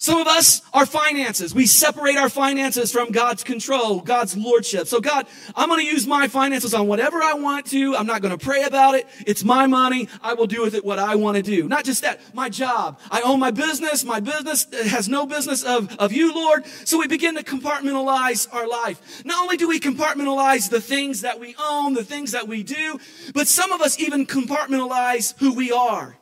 Some 0.00 0.20
of 0.20 0.28
us, 0.28 0.62
our 0.72 0.86
finances, 0.86 1.52
we 1.52 1.66
separate 1.66 2.16
our 2.16 2.28
finances 2.28 2.92
from 2.92 3.10
God's 3.10 3.42
control, 3.42 3.98
God's 3.98 4.36
lordship. 4.36 4.86
So 4.86 5.00
God, 5.00 5.26
I'm 5.56 5.68
going 5.68 5.84
to 5.84 5.86
use 5.86 6.06
my 6.06 6.28
finances 6.28 6.72
on 6.72 6.86
whatever 6.86 7.20
I 7.20 7.34
want 7.34 7.66
to. 7.66 7.96
I'm 7.96 8.06
not 8.06 8.22
going 8.22 8.36
to 8.36 8.42
pray 8.42 8.62
about 8.62 8.94
it. 8.94 9.08
It's 9.26 9.42
my 9.42 9.66
money. 9.66 10.08
I 10.22 10.34
will 10.34 10.46
do 10.46 10.62
with 10.62 10.74
it 10.74 10.84
what 10.84 11.00
I 11.00 11.16
want 11.16 11.36
to 11.36 11.42
do. 11.42 11.66
Not 11.66 11.84
just 11.84 12.02
that, 12.02 12.20
my 12.32 12.48
job. 12.48 13.00
I 13.10 13.22
own 13.22 13.40
my 13.40 13.50
business. 13.50 14.04
My 14.04 14.20
business 14.20 14.68
has 14.88 15.08
no 15.08 15.26
business 15.26 15.64
of, 15.64 15.96
of 15.96 16.12
you, 16.12 16.32
Lord. 16.32 16.64
So 16.84 17.00
we 17.00 17.08
begin 17.08 17.34
to 17.34 17.42
compartmentalize 17.42 18.54
our 18.54 18.68
life. 18.68 19.24
Not 19.24 19.42
only 19.42 19.56
do 19.56 19.66
we 19.66 19.80
compartmentalize 19.80 20.70
the 20.70 20.80
things 20.80 21.22
that 21.22 21.40
we 21.40 21.56
own, 21.58 21.94
the 21.94 22.04
things 22.04 22.30
that 22.30 22.46
we 22.46 22.62
do, 22.62 23.00
but 23.34 23.48
some 23.48 23.72
of 23.72 23.80
us 23.80 23.98
even 23.98 24.26
compartmentalize 24.26 25.36
who 25.40 25.54
we 25.54 25.72
are. 25.72 26.16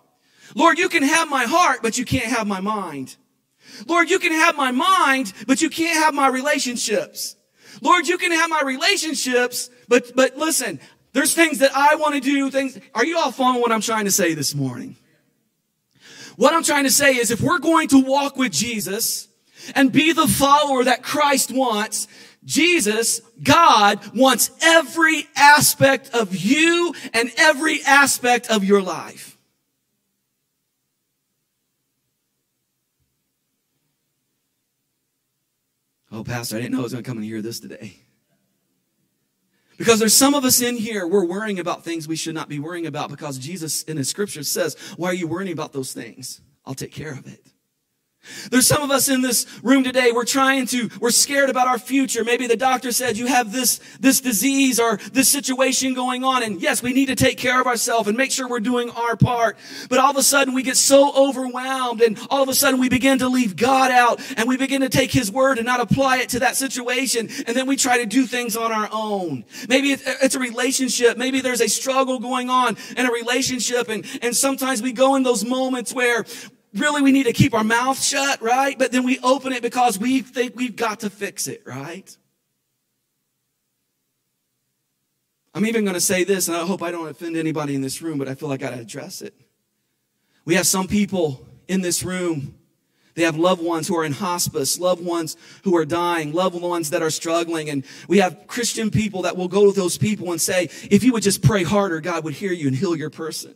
Lord, 0.54 0.78
you 0.78 0.88
can 0.88 1.02
have 1.02 1.28
my 1.28 1.44
heart, 1.44 1.80
but 1.82 1.98
you 1.98 2.06
can't 2.06 2.32
have 2.32 2.46
my 2.46 2.60
mind. 2.60 3.16
Lord, 3.86 4.10
you 4.10 4.18
can 4.18 4.32
have 4.32 4.56
my 4.56 4.70
mind, 4.70 5.32
but 5.46 5.60
you 5.60 5.70
can't 5.70 6.02
have 6.02 6.14
my 6.14 6.28
relationships. 6.28 7.36
Lord, 7.82 8.06
you 8.06 8.18
can 8.18 8.32
have 8.32 8.48
my 8.48 8.62
relationships, 8.62 9.70
but, 9.88 10.12
but 10.14 10.36
listen, 10.36 10.80
there's 11.12 11.34
things 11.34 11.58
that 11.58 11.74
I 11.74 11.96
want 11.96 12.14
to 12.14 12.20
do, 12.20 12.50
things. 12.50 12.78
Are 12.94 13.04
you 13.04 13.18
all 13.18 13.32
following 13.32 13.60
what 13.60 13.72
I'm 13.72 13.80
trying 13.80 14.04
to 14.06 14.10
say 14.10 14.34
this 14.34 14.54
morning? 14.54 14.96
What 16.36 16.52
I'm 16.52 16.62
trying 16.62 16.84
to 16.84 16.90
say 16.90 17.16
is 17.16 17.30
if 17.30 17.40
we're 17.40 17.58
going 17.58 17.88
to 17.88 18.02
walk 18.02 18.36
with 18.36 18.52
Jesus 18.52 19.28
and 19.74 19.90
be 19.90 20.12
the 20.12 20.26
follower 20.26 20.84
that 20.84 21.02
Christ 21.02 21.50
wants, 21.50 22.06
Jesus, 22.44 23.20
God 23.42 24.00
wants 24.14 24.50
every 24.62 25.26
aspect 25.34 26.14
of 26.14 26.36
you 26.36 26.94
and 27.12 27.30
every 27.36 27.82
aspect 27.84 28.50
of 28.50 28.62
your 28.62 28.82
life. 28.82 29.35
Oh, 36.16 36.24
Pastor, 36.24 36.56
I 36.56 36.60
didn't 36.60 36.72
know 36.72 36.80
I 36.80 36.82
was 36.84 36.92
going 36.92 37.04
to 37.04 37.08
come 37.10 37.18
and 37.18 37.26
hear 37.26 37.42
this 37.42 37.60
today. 37.60 37.98
Because 39.76 39.98
there's 39.98 40.14
some 40.14 40.32
of 40.32 40.46
us 40.46 40.62
in 40.62 40.78
here, 40.78 41.06
we're 41.06 41.26
worrying 41.26 41.58
about 41.58 41.84
things 41.84 42.08
we 42.08 42.16
should 42.16 42.34
not 42.34 42.48
be 42.48 42.58
worrying 42.58 42.86
about 42.86 43.10
because 43.10 43.36
Jesus 43.36 43.82
in 43.82 43.98
his 43.98 44.08
scripture 44.08 44.42
says, 44.42 44.76
Why 44.96 45.08
are 45.08 45.14
you 45.14 45.28
worrying 45.28 45.52
about 45.52 45.74
those 45.74 45.92
things? 45.92 46.40
I'll 46.64 46.72
take 46.72 46.92
care 46.92 47.12
of 47.12 47.26
it. 47.26 47.46
There's 48.50 48.66
some 48.66 48.82
of 48.82 48.90
us 48.90 49.08
in 49.08 49.22
this 49.22 49.46
room 49.62 49.84
today, 49.84 50.12
we're 50.12 50.24
trying 50.24 50.66
to, 50.66 50.90
we're 51.00 51.10
scared 51.10 51.50
about 51.50 51.66
our 51.66 51.78
future. 51.78 52.24
Maybe 52.24 52.46
the 52.46 52.56
doctor 52.56 52.92
said 52.92 53.16
you 53.16 53.26
have 53.26 53.52
this, 53.52 53.80
this 54.00 54.20
disease 54.20 54.78
or 54.78 54.96
this 55.12 55.28
situation 55.28 55.94
going 55.94 56.24
on. 56.24 56.42
And 56.42 56.60
yes, 56.60 56.82
we 56.82 56.92
need 56.92 57.06
to 57.06 57.16
take 57.16 57.38
care 57.38 57.60
of 57.60 57.66
ourselves 57.66 58.08
and 58.08 58.16
make 58.16 58.32
sure 58.32 58.48
we're 58.48 58.60
doing 58.60 58.90
our 58.90 59.16
part. 59.16 59.56
But 59.88 59.98
all 59.98 60.10
of 60.10 60.16
a 60.16 60.22
sudden 60.22 60.54
we 60.54 60.62
get 60.62 60.76
so 60.76 61.12
overwhelmed 61.14 62.02
and 62.02 62.18
all 62.30 62.42
of 62.42 62.48
a 62.48 62.54
sudden 62.54 62.80
we 62.80 62.88
begin 62.88 63.18
to 63.18 63.28
leave 63.28 63.56
God 63.56 63.90
out 63.90 64.20
and 64.36 64.48
we 64.48 64.56
begin 64.56 64.80
to 64.82 64.88
take 64.88 65.12
His 65.12 65.30
word 65.30 65.58
and 65.58 65.66
not 65.66 65.80
apply 65.80 66.18
it 66.18 66.28
to 66.30 66.40
that 66.40 66.56
situation. 66.56 67.28
And 67.46 67.56
then 67.56 67.66
we 67.66 67.76
try 67.76 67.98
to 67.98 68.06
do 68.06 68.26
things 68.26 68.56
on 68.56 68.72
our 68.72 68.88
own. 68.92 69.44
Maybe 69.68 69.92
it's 69.92 70.34
a 70.34 70.38
relationship. 70.38 71.16
Maybe 71.16 71.40
there's 71.40 71.60
a 71.60 71.68
struggle 71.68 72.18
going 72.18 72.50
on 72.50 72.76
in 72.96 73.06
a 73.06 73.12
relationship. 73.12 73.88
And, 73.88 74.04
and 74.22 74.36
sometimes 74.36 74.82
we 74.82 74.92
go 74.92 75.14
in 75.14 75.22
those 75.22 75.44
moments 75.44 75.92
where 75.92 76.24
really 76.74 77.02
we 77.02 77.12
need 77.12 77.26
to 77.26 77.32
keep 77.32 77.54
our 77.54 77.64
mouth 77.64 78.02
shut, 78.02 78.40
right? 78.42 78.78
But 78.78 78.92
then 78.92 79.04
we 79.04 79.18
open 79.20 79.52
it 79.52 79.62
because 79.62 79.98
we 79.98 80.20
think 80.20 80.56
we've 80.56 80.76
got 80.76 81.00
to 81.00 81.10
fix 81.10 81.46
it, 81.46 81.62
right? 81.64 82.16
I'm 85.54 85.64
even 85.64 85.84
going 85.84 85.94
to 85.94 86.00
say 86.00 86.22
this, 86.24 86.48
and 86.48 86.56
I 86.56 86.66
hope 86.66 86.82
I 86.82 86.90
don't 86.90 87.08
offend 87.08 87.34
anybody 87.34 87.74
in 87.74 87.80
this 87.80 88.02
room, 88.02 88.18
but 88.18 88.28
I 88.28 88.34
feel 88.34 88.48
like 88.48 88.62
I 88.62 88.68
got 88.68 88.76
to 88.76 88.82
address 88.82 89.22
it. 89.22 89.32
We 90.44 90.54
have 90.56 90.66
some 90.66 90.86
people 90.86 91.46
in 91.66 91.80
this 91.80 92.02
room. 92.02 92.58
They 93.14 93.22
have 93.22 93.38
loved 93.38 93.62
ones 93.62 93.88
who 93.88 93.96
are 93.96 94.04
in 94.04 94.12
hospice, 94.12 94.78
loved 94.78 95.02
ones 95.02 95.34
who 95.64 95.74
are 95.76 95.86
dying, 95.86 96.34
loved 96.34 96.60
ones 96.60 96.90
that 96.90 97.02
are 97.02 97.08
struggling. 97.08 97.70
And 97.70 97.84
we 98.06 98.18
have 98.18 98.46
Christian 98.46 98.90
people 98.90 99.22
that 99.22 99.38
will 99.38 99.48
go 99.48 99.64
to 99.64 99.72
those 99.72 99.96
people 99.96 100.30
and 100.30 100.40
say, 100.40 100.68
if 100.90 101.02
you 101.02 101.14
would 101.14 101.22
just 101.22 101.42
pray 101.42 101.62
harder, 101.62 102.02
God 102.02 102.24
would 102.24 102.34
hear 102.34 102.52
you 102.52 102.68
and 102.68 102.76
heal 102.76 102.94
your 102.94 103.08
person. 103.08 103.54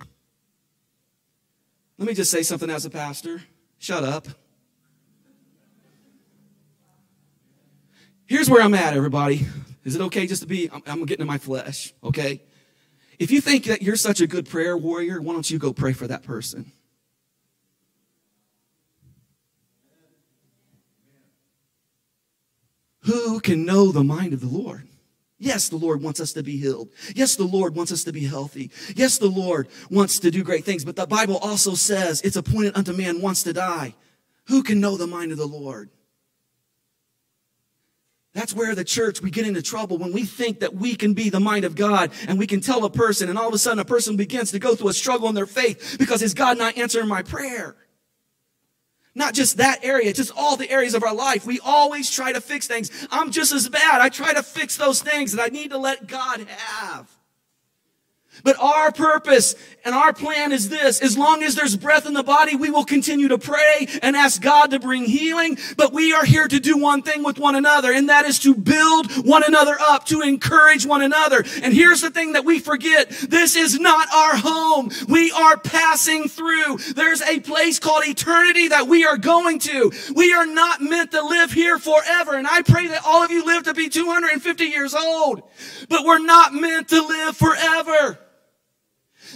Let 2.01 2.07
me 2.07 2.15
just 2.15 2.31
say 2.31 2.43
something 2.43 2.71
as 2.71 2.87
a 2.87 2.91
pastor. 2.91 3.43
Shut 3.79 4.05
up. 4.05 4.27
Here's 8.25 8.49
where 8.49 8.63
I'm 8.63 8.73
at, 8.73 8.95
everybody. 8.95 9.47
Is 9.85 9.97
it 9.97 10.01
okay 10.01 10.27
just 10.27 10.41
to 10.41 10.49
be, 10.49 10.71
I'm, 10.73 10.83
I'm 10.87 11.05
getting 11.05 11.21
in 11.21 11.27
my 11.27 11.37
flesh, 11.37 11.93
okay? 12.03 12.43
If 13.19 13.31
you 13.31 13.43
think 13.43 13.65
that 13.65 13.83
you're 13.83 13.97
such 13.97 14.23
a 14.23 14.27
good 14.27 14.49
prayer 14.49 14.79
warrior, 14.79 15.21
why 15.21 15.35
don't 15.35 15.51
you 15.51 15.59
go 15.59 15.75
pray 15.75 15.93
for 15.93 16.07
that 16.07 16.23
person? 16.23 16.73
Who 23.01 23.41
can 23.41 23.67
know 23.67 23.93
the 23.93 24.05
mind 24.05 24.33
of 24.33 24.41
the 24.41 24.47
Lord? 24.47 24.89
Yes, 25.43 25.71
the 25.71 25.77
Lord 25.77 26.03
wants 26.03 26.21
us 26.21 26.35
to 26.35 26.43
be 26.43 26.59
healed. 26.59 26.91
Yes, 27.17 27.35
the 27.35 27.45
Lord 27.45 27.75
wants 27.75 27.91
us 27.91 28.05
to 28.05 28.13
be 28.13 28.25
healthy. 28.25 28.71
Yes, 28.95 29.17
the 29.17 29.31
Lord 29.31 29.69
wants 29.91 30.19
to 30.19 30.31
do 30.31 30.45
great 30.45 30.67
things. 30.67 30.85
But 30.85 30.97
the 30.97 31.07
Bible 31.07 31.39
also 31.39 31.75
says 31.75 32.21
it's 32.21 32.37
appointed 32.37 32.77
unto 32.77 32.93
man 32.93 33.23
once 33.23 33.43
to 33.45 33.55
die. 33.55 33.95
Who 34.49 34.63
can 34.63 34.81
know 34.81 34.99
the 34.99 35.07
mind 35.07 35.33
of 35.33 35.39
the 35.39 35.47
Lord? 35.47 35.89
That's 38.35 38.55
where 38.55 38.75
the 38.75 38.85
church, 38.85 39.23
we 39.23 39.31
get 39.31 39.47
into 39.47 39.63
trouble 39.63 39.97
when 39.97 40.13
we 40.13 40.25
think 40.25 40.61
that 40.61 40.75
we 40.75 40.95
can 40.95 41.15
be 41.15 41.31
the 41.31 41.41
mind 41.41 41.65
of 41.65 41.75
God 41.75 42.13
and 42.29 42.39
we 42.39 42.47
can 42.47 42.61
tell 42.61 42.85
a 42.85 42.91
person 42.91 43.31
and 43.31 43.39
all 43.39 43.49
of 43.49 43.55
a 43.55 43.59
sudden 43.59 43.79
a 43.79 43.85
person 43.85 44.17
begins 44.17 44.51
to 44.51 44.59
go 44.59 44.75
through 44.75 44.91
a 44.91 44.93
struggle 44.93 45.29
in 45.31 45.35
their 45.35 45.47
faith 45.47 45.97
because 45.99 46.21
is 46.23 46.35
God 46.35 46.59
not 46.59 46.77
answering 46.77 47.09
my 47.09 47.23
prayer? 47.23 47.77
Not 49.15 49.35
just 49.35 49.57
that 49.57 49.85
area, 49.85 50.13
just 50.13 50.33
all 50.37 50.57
the 50.57 50.71
areas 50.71 50.95
of 50.95 51.03
our 51.03 51.15
life. 51.15 51.45
We 51.45 51.61
always 51.61 52.11
try 52.11 52.33
to 52.33 52.41
fix 52.41 52.67
things. 52.67 52.91
I'm 53.11 53.31
just 53.31 53.53
as 53.53 53.69
bad. 53.69 54.01
I 54.01 54.09
try 54.09 54.33
to 54.33 54.43
fix 54.43 54.77
those 54.77 55.03
things 55.03 55.33
that 55.33 55.43
I 55.43 55.49
need 55.49 55.71
to 55.71 55.79
let 55.79 56.07
God 56.07 56.47
have. 56.49 57.20
But 58.43 58.59
our 58.59 58.93
purpose 58.93 59.55
and 59.85 59.95
our 59.95 60.13
plan 60.13 60.53
is 60.53 60.69
this. 60.69 61.01
As 61.01 61.17
long 61.17 61.43
as 61.43 61.55
there's 61.55 61.77
breath 61.77 62.07
in 62.07 62.13
the 62.13 62.23
body, 62.23 62.57
we 62.57 62.71
will 62.71 62.85
continue 62.85 63.29
to 63.29 63.39
pray 63.39 63.89
and 64.03 64.17
ask 64.17 64.41
God 64.41 64.71
to 64.71 64.79
bring 64.79 65.05
healing. 65.05 65.59
But 65.77 65.93
we 65.93 66.13
are 66.13 66.25
here 66.25 66.47
to 66.47 66.61
do 66.61 66.77
one 66.77 67.03
thing 67.03 67.23
with 67.23 67.39
one 67.39 67.55
another, 67.55 67.93
and 67.93 68.09
that 68.09 68.27
is 68.27 68.39
to 68.41 68.55
build 68.55 69.11
one 69.27 69.43
another 69.45 69.77
up, 69.81 70.05
to 70.07 70.21
encourage 70.21 70.87
one 70.87 71.03
another. 71.03 71.45
And 71.63 71.73
here's 71.73 72.03
the 72.03 72.11
thing 72.11 72.35
that 72.35 72.45
we 72.45 72.59
forget. 72.59 73.11
This 73.11 73.57
is 73.57 73.79
not 73.79 74.09
our 74.15 74.37
home. 74.37 74.91
We 75.09 75.31
are 75.33 75.57
passing 75.59 76.29
through. 76.29 76.79
There's 76.95 77.23
a 77.23 77.41
place 77.41 77.79
called 77.79 78.05
eternity 78.07 78.69
that 78.69 78.87
we 78.87 79.05
are 79.05 79.17
going 79.17 79.59
to. 79.61 79.93
We 80.15 80.33
are 80.35 80.47
not 80.47 80.81
meant 80.81 81.13
to 81.13 81.23
live 81.23 81.53
here 81.53 81.79
forever. 81.79 82.35
And 82.35 82.47
I 82.47 82.63
pray 82.63 82.89
that 82.89 83.03
all 83.05 83.23
of 83.23 83.31
you 83.31 83.45
live 83.45 83.65
to 83.65 83.75
be 83.75 83.89
250 83.89 84.65
years 84.65 84.95
old. 84.95 85.43
But 85.89 86.05
we're 86.05 86.19
not 86.19 86.53
meant 86.53 86.89
to 86.89 87.03
live 87.03 87.37
forever. 87.37 88.19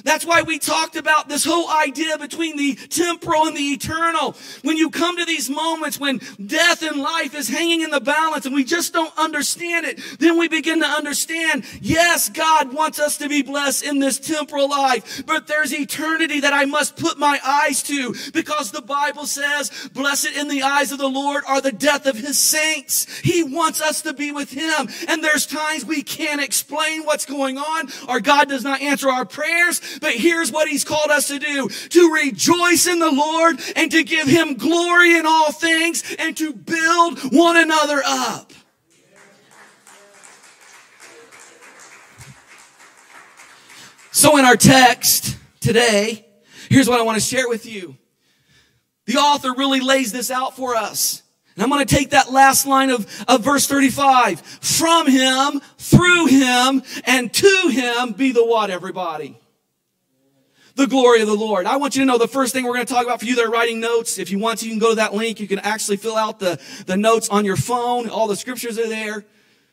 That's 0.05 0.27
why 0.27 0.43
we 0.43 0.59
talked 0.59 0.97
about 0.97 1.29
this 1.29 1.45
whole 1.45 1.69
idea 1.71 2.19
between 2.19 2.57
the 2.57 2.75
temporal 2.75 3.47
and 3.47 3.57
the 3.57 3.73
eternal. 3.73 4.37
When 4.63 4.77
you 4.77 4.91
come 4.91 5.17
to 5.17 5.25
these 5.25 5.49
moments 5.49 5.99
when 5.99 6.21
death 6.45 6.83
and 6.83 7.01
life 7.01 7.35
is 7.35 7.49
hanging 7.49 7.81
in 7.81 7.91
the 7.91 8.01
balance 8.01 8.45
and 8.45 8.55
we 8.55 8.65
just 8.65 8.93
don't 8.93 9.17
understand 9.19 9.87
it, 9.87 9.99
then 10.19 10.39
we 10.39 10.49
begin 10.49 10.81
to 10.81 10.87
understand, 10.87 11.65
yes, 11.81 12.29
God 12.29 12.73
wants 12.75 13.01
us 13.01 13.17
to 13.19 13.29
be 13.29 13.43
blessed 13.43 13.85
in 13.85 13.99
this 13.99 14.19
temporal 14.19 14.69
life, 14.69 15.25
but 15.27 15.47
there's 15.47 15.73
eternity 15.73 16.41
that 16.41 16.53
I 16.53 16.67
must 16.67 16.97
put 16.97 17.19
my 17.19 17.39
eyes 17.45 17.83
to 17.85 18.15
because 18.33 18.71
the 18.71 18.83
Bible 18.83 19.27
says, 19.27 19.89
blessed 19.95 20.37
in 20.37 20.49
the 20.49 20.63
eyes 20.63 20.93
of 20.93 20.99
the 20.99 21.09
Lord 21.09 21.45
are 21.49 21.63
the 21.63 21.73
death 21.73 22.07
of 22.07 22.17
his 22.17 22.39
saints. 22.39 23.21
He 23.21 23.43
wants 23.43 23.81
us 23.81 24.03
to 24.03 24.13
be 24.13 24.33
with 24.33 24.51
him. 24.51 24.89
And 25.09 25.25
there's 25.25 25.47
times 25.47 25.87
we 25.87 26.03
can't 26.03 26.43
explain 26.43 27.05
what's 27.05 27.25
going 27.25 27.57
on 27.57 27.89
or 28.07 28.21
God 28.21 28.49
does 28.51 28.65
not 28.65 28.83
answer 28.83 29.09
our 29.09 29.25
prayers. 29.25 29.81
But 30.01 30.15
here's 30.15 30.51
what 30.51 30.69
he's 30.69 30.85
called 30.85 31.11
us 31.11 31.29
to 31.29 31.39
do. 31.39 31.69
To 31.69 32.13
rejoice 32.13 32.87
in 32.87 32.99
the 32.99 33.11
Lord 33.11 33.61
and 33.77 33.91
to 33.91 34.03
give 34.03 34.27
him 34.27 34.55
glory 34.55 35.17
in 35.17 35.27
all 35.27 35.53
things 35.53 36.03
and 36.19 36.37
to 36.37 36.53
build 36.53 37.21
one 37.33 37.57
another 37.57 38.03
up. 38.05 38.53
So 44.11 44.37
in 44.39 44.45
our 44.45 44.57
text 44.57 45.37
today, 45.61 46.25
here's 46.69 46.89
what 46.89 47.01
I 47.01 47.03
want 47.03 47.21
to 47.21 47.25
share 47.25 47.49
with 47.49 47.67
you. 47.67 47.97
The 49.07 49.17
author 49.17 49.53
really 49.53 49.81
lays 49.81 50.13
this 50.13 50.31
out 50.31 50.57
for 50.57 50.77
us. 50.77 51.23
And 51.55 51.63
I'm 51.63 51.69
going 51.69 51.85
to 51.85 51.95
take 51.95 52.11
that 52.11 52.33
last 52.33 52.67
line 52.67 52.91
of, 52.91 53.07
of 53.29 53.45
verse 53.45 53.67
35. 53.67 54.41
From 54.41 55.07
him, 55.07 55.61
through 55.79 56.27
him, 56.27 56.83
and 57.05 57.33
to 57.33 57.69
him 57.71 58.13
be 58.13 58.33
the 58.33 58.45
what, 58.45 58.71
everybody? 58.71 59.39
The 60.75 60.87
glory 60.87 61.21
of 61.21 61.29
the 61.29 61.35
Lord. 61.35 61.67
I 61.67 61.77
want 61.77 61.95
you 61.95 62.03
to 62.03 62.07
know 62.07 62.19
the 62.19 62.29
first 62.29 62.53
thing 62.53 62.65
we're 62.65 62.75
going 62.75 62.87
to 62.87 62.93
talk 62.93 63.05
about 63.05 63.21
for 63.21 63.27
you 63.27 63.37
that 63.37 63.45
are 63.45 63.51
writing 63.51 63.81
notes. 63.81 64.19
If 64.19 64.31
you 64.31 64.39
want 64.39 64.61
to, 64.61 64.67
you 64.67 64.73
can 64.73 64.81
go 64.81 64.91
to 64.91 64.97
that 64.97 65.15
link. 65.15 65.41
You 65.41 65.47
can 65.47 65.61
actually 65.61 65.97
fill 65.97 66.17
out 66.17 66.41
the, 66.41 66.61
the 66.87 66.97
notes 66.97 67.29
on 67.29 67.45
your 67.45 67.57
phone. 67.57 68.09
All 68.09 68.27
the 68.27 68.37
scriptures 68.37 68.79
are 68.79 68.89
there. 68.89 69.25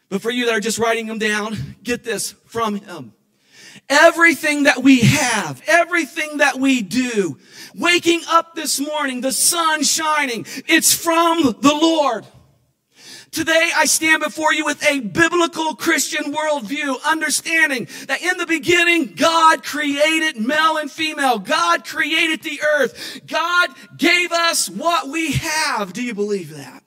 But 0.09 0.21
for 0.21 0.29
you 0.29 0.45
that 0.45 0.53
are 0.53 0.59
just 0.59 0.77
writing 0.77 1.07
them 1.07 1.17
down, 1.17 1.55
get 1.83 2.03
this 2.03 2.31
from 2.45 2.75
Him. 2.75 3.13
Everything 3.89 4.63
that 4.63 4.83
we 4.83 5.01
have, 5.01 5.61
everything 5.65 6.37
that 6.37 6.59
we 6.59 6.81
do, 6.81 7.37
waking 7.73 8.21
up 8.29 8.53
this 8.53 8.79
morning, 8.79 9.21
the 9.21 9.31
sun 9.31 9.83
shining, 9.83 10.45
it's 10.67 10.93
from 10.93 11.43
the 11.43 11.73
Lord. 11.73 12.25
Today 13.31 13.71
I 13.73 13.85
stand 13.85 14.21
before 14.21 14.53
you 14.53 14.65
with 14.65 14.85
a 14.85 14.99
biblical 14.99 15.73
Christian 15.73 16.33
worldview, 16.33 16.97
understanding 17.05 17.87
that 18.07 18.21
in 18.21 18.37
the 18.37 18.45
beginning, 18.45 19.13
God 19.15 19.63
created 19.63 20.35
male 20.35 20.75
and 20.75 20.91
female. 20.91 21.39
God 21.39 21.85
created 21.85 22.43
the 22.43 22.59
earth. 22.61 23.21
God 23.27 23.69
gave 23.95 24.33
us 24.33 24.69
what 24.69 25.07
we 25.07 25.31
have. 25.31 25.93
Do 25.93 26.03
you 26.03 26.13
believe 26.13 26.49
that? 26.57 26.83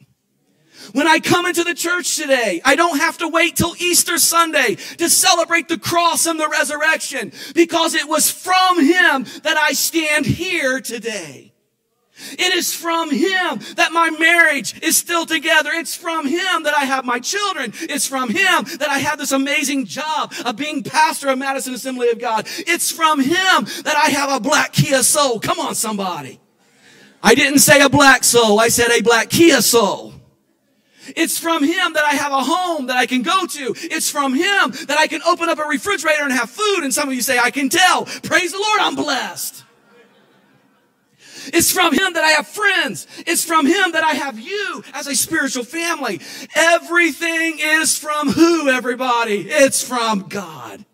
When 0.93 1.09
I 1.09 1.19
come 1.19 1.47
into 1.47 1.65
the 1.65 1.75
church 1.75 2.15
today, 2.15 2.61
I 2.63 2.77
don't 2.77 2.99
have 2.99 3.17
to 3.19 3.29
wait 3.29 3.57
till 3.57 3.75
Easter 3.79 4.19
Sunday 4.19 4.75
to 4.99 5.09
celebrate 5.09 5.69
the 5.69 5.79
cross 5.79 6.27
and 6.27 6.39
the 6.39 6.49
resurrection 6.49 7.33
because 7.55 7.95
it 7.95 8.07
was 8.07 8.31
from 8.31 8.85
Him 8.85 9.25
that 9.45 9.57
I 9.57 9.73
stand 9.73 10.27
here 10.27 10.83
today. 10.83 11.54
It 12.17 12.55
is 12.55 12.73
from 12.73 13.11
Him 13.11 13.61
that 13.75 13.93
my 13.93 14.11
marriage 14.11 14.81
is 14.83 14.97
still 14.97 15.27
together. 15.27 15.71
It's 15.73 15.97
from 15.97 16.27
Him 16.27 16.63
that 16.63 16.75
I 16.77 16.85
have 16.85 17.05
my 17.05 17.19
children. 17.19 17.73
It's 17.75 18.07
from 18.07 18.29
Him 18.29 18.65
that 18.79 18.89
I 18.89 18.99
have 19.01 19.19
this 19.19 19.33
amazing 19.33 19.87
job 19.87 20.33
of 20.45 20.57
being 20.57 20.85
pastor 20.85 21.29
of 21.29 21.39
Madison 21.39 21.75
Assembly 21.75 22.11
of 22.11 22.21
God. 22.21 22.47
It's 22.59 22.91
from 22.91 23.21
Him 23.21 23.67
that 23.83 23.97
I 23.97 24.11
have 24.11 24.31
a 24.31 24.41
black 24.41 24.73
Kia 24.73 25.03
soul. 25.03 25.41
Come 25.41 25.59
on, 25.59 25.75
somebody. 25.75 26.41
I 27.21 27.35
didn't 27.35 27.61
say 27.61 27.81
a 27.81 27.89
black 27.89 28.23
soul. 28.23 28.61
I 28.61 28.69
said 28.69 28.91
a 28.91 29.03
black 29.03 29.29
Kia 29.29 29.61
soul. 29.61 30.15
It's 31.17 31.39
from 31.39 31.65
Him 31.65 31.95
that 31.95 32.05
I 32.05 32.15
have 32.15 32.33
a 32.33 32.45
home 32.45 32.87
that 32.87 32.97
I 32.97 33.07
can 33.07 33.23
go 33.23 33.45
to. 33.45 33.75
It's 33.77 34.09
from 34.09 34.35
Him 34.35 34.71
that 34.87 34.97
I 34.99 35.09
can 35.09 35.21
open 35.23 35.49
up 35.49 35.59
a 35.59 35.65
refrigerator 35.65 36.23
and 36.23 36.33
have 36.33 36.49
food. 36.49 36.85
And 36.85 36.95
some 36.95 37.09
of 37.09 37.15
you 37.15 37.23
say, 37.23 37.39
I 37.39 37.51
can 37.51 37.69
tell. 37.69 38.05
Praise 38.05 38.53
the 38.53 38.59
Lord, 38.59 38.81
I'm 38.81 38.95
blessed. 38.95 39.65
It's 41.53 41.71
from 41.71 41.93
Him 41.93 42.13
that 42.15 42.25
I 42.25 42.31
have 42.31 42.47
friends. 42.47 43.07
It's 43.27 43.45
from 43.45 43.67
Him 43.67 43.93
that 43.93 44.05
I 44.05 44.15
have 44.15 44.39
you 44.39 44.83
as 44.93 45.07
a 45.07 45.15
spiritual 45.15 45.65
family. 45.65 46.21
Everything 46.55 47.59
is 47.59 47.99
from 47.99 48.31
who, 48.31 48.69
everybody? 48.69 49.47
It's 49.49 49.87
from 49.87 50.29
God. 50.29 50.85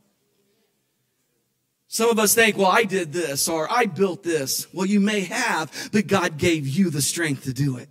Some 1.92 2.09
of 2.09 2.21
us 2.21 2.35
think, 2.35 2.57
well, 2.57 2.69
I 2.69 2.85
did 2.85 3.12
this 3.12 3.49
or 3.49 3.71
I 3.71 3.87
built 3.87 4.23
this. 4.23 4.73
Well, 4.73 4.87
you 4.87 5.00
may 5.00 5.23
have, 5.23 5.90
but 5.92 6.07
God 6.07 6.38
gave 6.38 6.66
you 6.69 6.88
the 6.88 7.02
strength 7.02 7.45
to 7.45 7.52
do 7.52 7.78
it. 7.78 7.88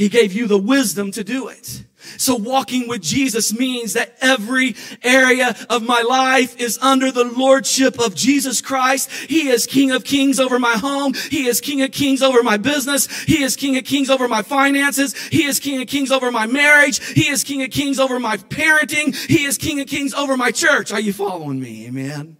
He 0.00 0.08
gave 0.08 0.32
you 0.32 0.46
the 0.46 0.56
wisdom 0.56 1.10
to 1.10 1.22
do 1.22 1.48
it. 1.48 1.84
So 2.16 2.34
walking 2.34 2.88
with 2.88 3.02
Jesus 3.02 3.52
means 3.52 3.92
that 3.92 4.16
every 4.22 4.74
area 5.02 5.54
of 5.68 5.82
my 5.82 6.00
life 6.00 6.58
is 6.58 6.78
under 6.78 7.12
the 7.12 7.24
lordship 7.24 8.00
of 8.00 8.14
Jesus 8.14 8.62
Christ. 8.62 9.10
He 9.10 9.50
is 9.50 9.66
King 9.66 9.90
of 9.90 10.02
Kings 10.02 10.40
over 10.40 10.58
my 10.58 10.72
home. 10.72 11.12
He 11.12 11.46
is 11.46 11.60
King 11.60 11.82
of 11.82 11.92
Kings 11.92 12.22
over 12.22 12.42
my 12.42 12.56
business. 12.56 13.24
He 13.24 13.42
is 13.42 13.56
King 13.56 13.76
of 13.76 13.84
Kings 13.84 14.08
over 14.08 14.26
my 14.26 14.40
finances. 14.40 15.14
He 15.28 15.44
is 15.44 15.60
King 15.60 15.82
of 15.82 15.86
Kings 15.86 16.10
over 16.10 16.32
my 16.32 16.46
marriage. 16.46 17.04
He 17.12 17.28
is 17.28 17.44
King 17.44 17.60
of 17.60 17.68
Kings 17.68 17.98
over 18.00 18.18
my 18.18 18.38
parenting. 18.38 19.14
He 19.14 19.44
is 19.44 19.58
King 19.58 19.80
of 19.80 19.86
Kings 19.86 20.14
over 20.14 20.34
my 20.34 20.50
church. 20.50 20.92
Are 20.92 21.00
you 21.00 21.12
following 21.12 21.60
me? 21.60 21.86
Amen. 21.88 22.38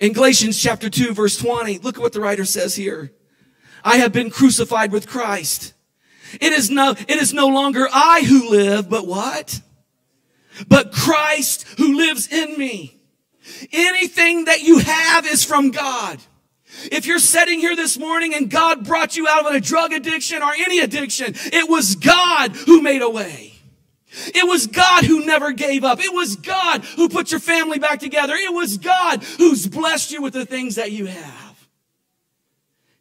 In 0.00 0.14
Galatians 0.14 0.58
chapter 0.58 0.88
2 0.88 1.12
verse 1.12 1.36
20, 1.36 1.80
look 1.80 1.96
at 1.96 2.02
what 2.02 2.14
the 2.14 2.20
writer 2.22 2.46
says 2.46 2.76
here. 2.76 3.12
I 3.84 3.98
have 3.98 4.14
been 4.14 4.30
crucified 4.30 4.90
with 4.90 5.06
Christ. 5.06 5.74
It 6.34 6.52
is 6.52 6.70
no, 6.70 6.90
it 6.90 7.10
is 7.10 7.32
no 7.32 7.48
longer 7.48 7.88
I 7.92 8.22
who 8.26 8.50
live, 8.50 8.88
but 8.88 9.06
what? 9.06 9.60
But 10.68 10.92
Christ 10.92 11.66
who 11.78 11.96
lives 11.96 12.30
in 12.30 12.58
me. 12.58 13.00
Anything 13.72 14.44
that 14.44 14.62
you 14.62 14.78
have 14.78 15.26
is 15.26 15.44
from 15.44 15.70
God. 15.70 16.20
If 16.92 17.06
you're 17.06 17.18
sitting 17.18 17.58
here 17.58 17.74
this 17.74 17.98
morning 17.98 18.34
and 18.34 18.50
God 18.50 18.86
brought 18.86 19.16
you 19.16 19.26
out 19.26 19.46
of 19.46 19.54
a 19.54 19.60
drug 19.60 19.92
addiction 19.92 20.42
or 20.42 20.52
any 20.54 20.80
addiction, 20.80 21.34
it 21.36 21.68
was 21.68 21.96
God 21.96 22.52
who 22.52 22.80
made 22.80 23.02
a 23.02 23.10
way. 23.10 23.54
It 24.34 24.46
was 24.46 24.66
God 24.66 25.04
who 25.04 25.24
never 25.24 25.52
gave 25.52 25.84
up. 25.84 26.00
It 26.00 26.12
was 26.12 26.36
God 26.36 26.84
who 26.84 27.08
put 27.08 27.30
your 27.30 27.40
family 27.40 27.78
back 27.78 28.00
together. 28.00 28.34
It 28.34 28.52
was 28.52 28.76
God 28.76 29.22
who's 29.38 29.66
blessed 29.66 30.10
you 30.12 30.22
with 30.22 30.32
the 30.32 30.46
things 30.46 30.76
that 30.76 30.90
you 30.92 31.06
have. 31.06 31.68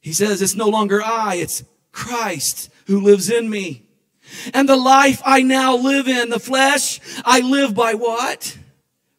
He 0.01 0.13
says, 0.13 0.41
it's 0.41 0.55
no 0.55 0.69
longer 0.69 1.01
I, 1.03 1.35
it's 1.35 1.63
Christ 1.91 2.69
who 2.89 2.99
lives 2.99 3.29
in 3.29 3.47
me. 3.47 3.83
And 4.51 4.67
the 4.67 4.75
life 4.75 5.21
I 5.23 5.43
now 5.43 5.75
live 5.75 6.07
in 6.07 6.29
the 6.29 6.39
flesh, 6.39 6.99
I 7.23 7.39
live 7.39 7.75
by 7.75 7.93
what? 7.93 8.57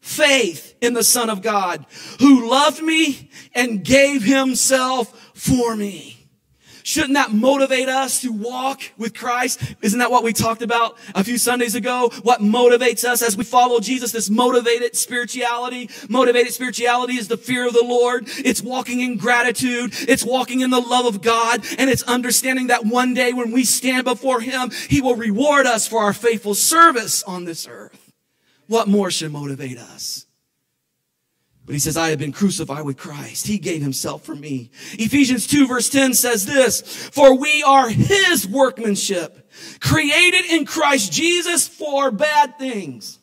Faith 0.01 0.75
in 0.81 0.93
the 0.93 1.03
Son 1.03 1.29
of 1.29 1.41
God 1.41 1.85
who 2.19 2.49
loved 2.49 2.81
me 2.81 3.29
and 3.55 3.83
gave 3.83 4.23
himself 4.23 5.31
for 5.33 5.75
me. 5.75 6.20
Shouldn't 6.83 7.13
that 7.13 7.31
motivate 7.31 7.89
us 7.89 8.21
to 8.21 8.31
walk 8.31 8.81
with 8.97 9.13
Christ? 9.13 9.61
Isn't 9.81 9.99
that 9.99 10.11
what 10.11 10.23
we 10.23 10.33
talked 10.33 10.61
about 10.61 10.97
a 11.13 11.23
few 11.23 11.37
Sundays 11.37 11.75
ago? 11.75 12.11
What 12.23 12.41
motivates 12.41 13.03
us 13.03 13.21
as 13.21 13.37
we 13.37 13.43
follow 13.43 13.79
Jesus? 13.79 14.11
This 14.11 14.29
motivated 14.29 14.95
spirituality. 14.95 15.89
Motivated 16.09 16.53
spirituality 16.53 17.15
is 17.15 17.27
the 17.27 17.37
fear 17.37 17.67
of 17.67 17.73
the 17.73 17.83
Lord. 17.83 18.25
It's 18.37 18.61
walking 18.61 19.01
in 19.01 19.17
gratitude. 19.17 19.93
It's 20.07 20.23
walking 20.23 20.61
in 20.61 20.69
the 20.69 20.79
love 20.79 21.05
of 21.05 21.21
God. 21.21 21.65
And 21.77 21.89
it's 21.89 22.03
understanding 22.03 22.67
that 22.67 22.85
one 22.85 23.13
day 23.13 23.33
when 23.33 23.51
we 23.51 23.63
stand 23.63 24.05
before 24.05 24.41
Him, 24.41 24.71
He 24.89 25.01
will 25.01 25.15
reward 25.15 25.65
us 25.65 25.87
for 25.87 25.99
our 25.99 26.13
faithful 26.13 26.55
service 26.55 27.23
on 27.23 27.45
this 27.45 27.67
earth. 27.67 28.11
What 28.67 28.87
more 28.87 29.11
should 29.11 29.31
motivate 29.31 29.77
us? 29.77 30.25
But 31.71 31.75
he 31.75 31.79
says, 31.79 31.95
I 31.95 32.09
have 32.09 32.19
been 32.19 32.33
crucified 32.33 32.83
with 32.83 32.97
Christ. 32.97 33.47
He 33.47 33.57
gave 33.57 33.81
himself 33.81 34.25
for 34.25 34.35
me. 34.35 34.71
Ephesians 34.99 35.47
2 35.47 35.67
verse 35.67 35.89
10 35.89 36.13
says 36.15 36.45
this, 36.45 36.81
for 36.81 37.37
we 37.37 37.63
are 37.63 37.87
his 37.87 38.45
workmanship, 38.45 39.49
created 39.79 40.43
in 40.51 40.65
Christ 40.65 41.13
Jesus 41.13 41.69
for 41.69 42.11
bad 42.11 42.59
things, 42.59 43.19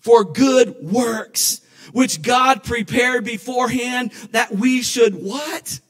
for 0.00 0.22
good 0.22 0.76
works, 0.82 1.62
which 1.94 2.20
God 2.20 2.62
prepared 2.62 3.24
beforehand 3.24 4.12
that 4.32 4.54
we 4.54 4.82
should 4.82 5.14
what? 5.14 5.80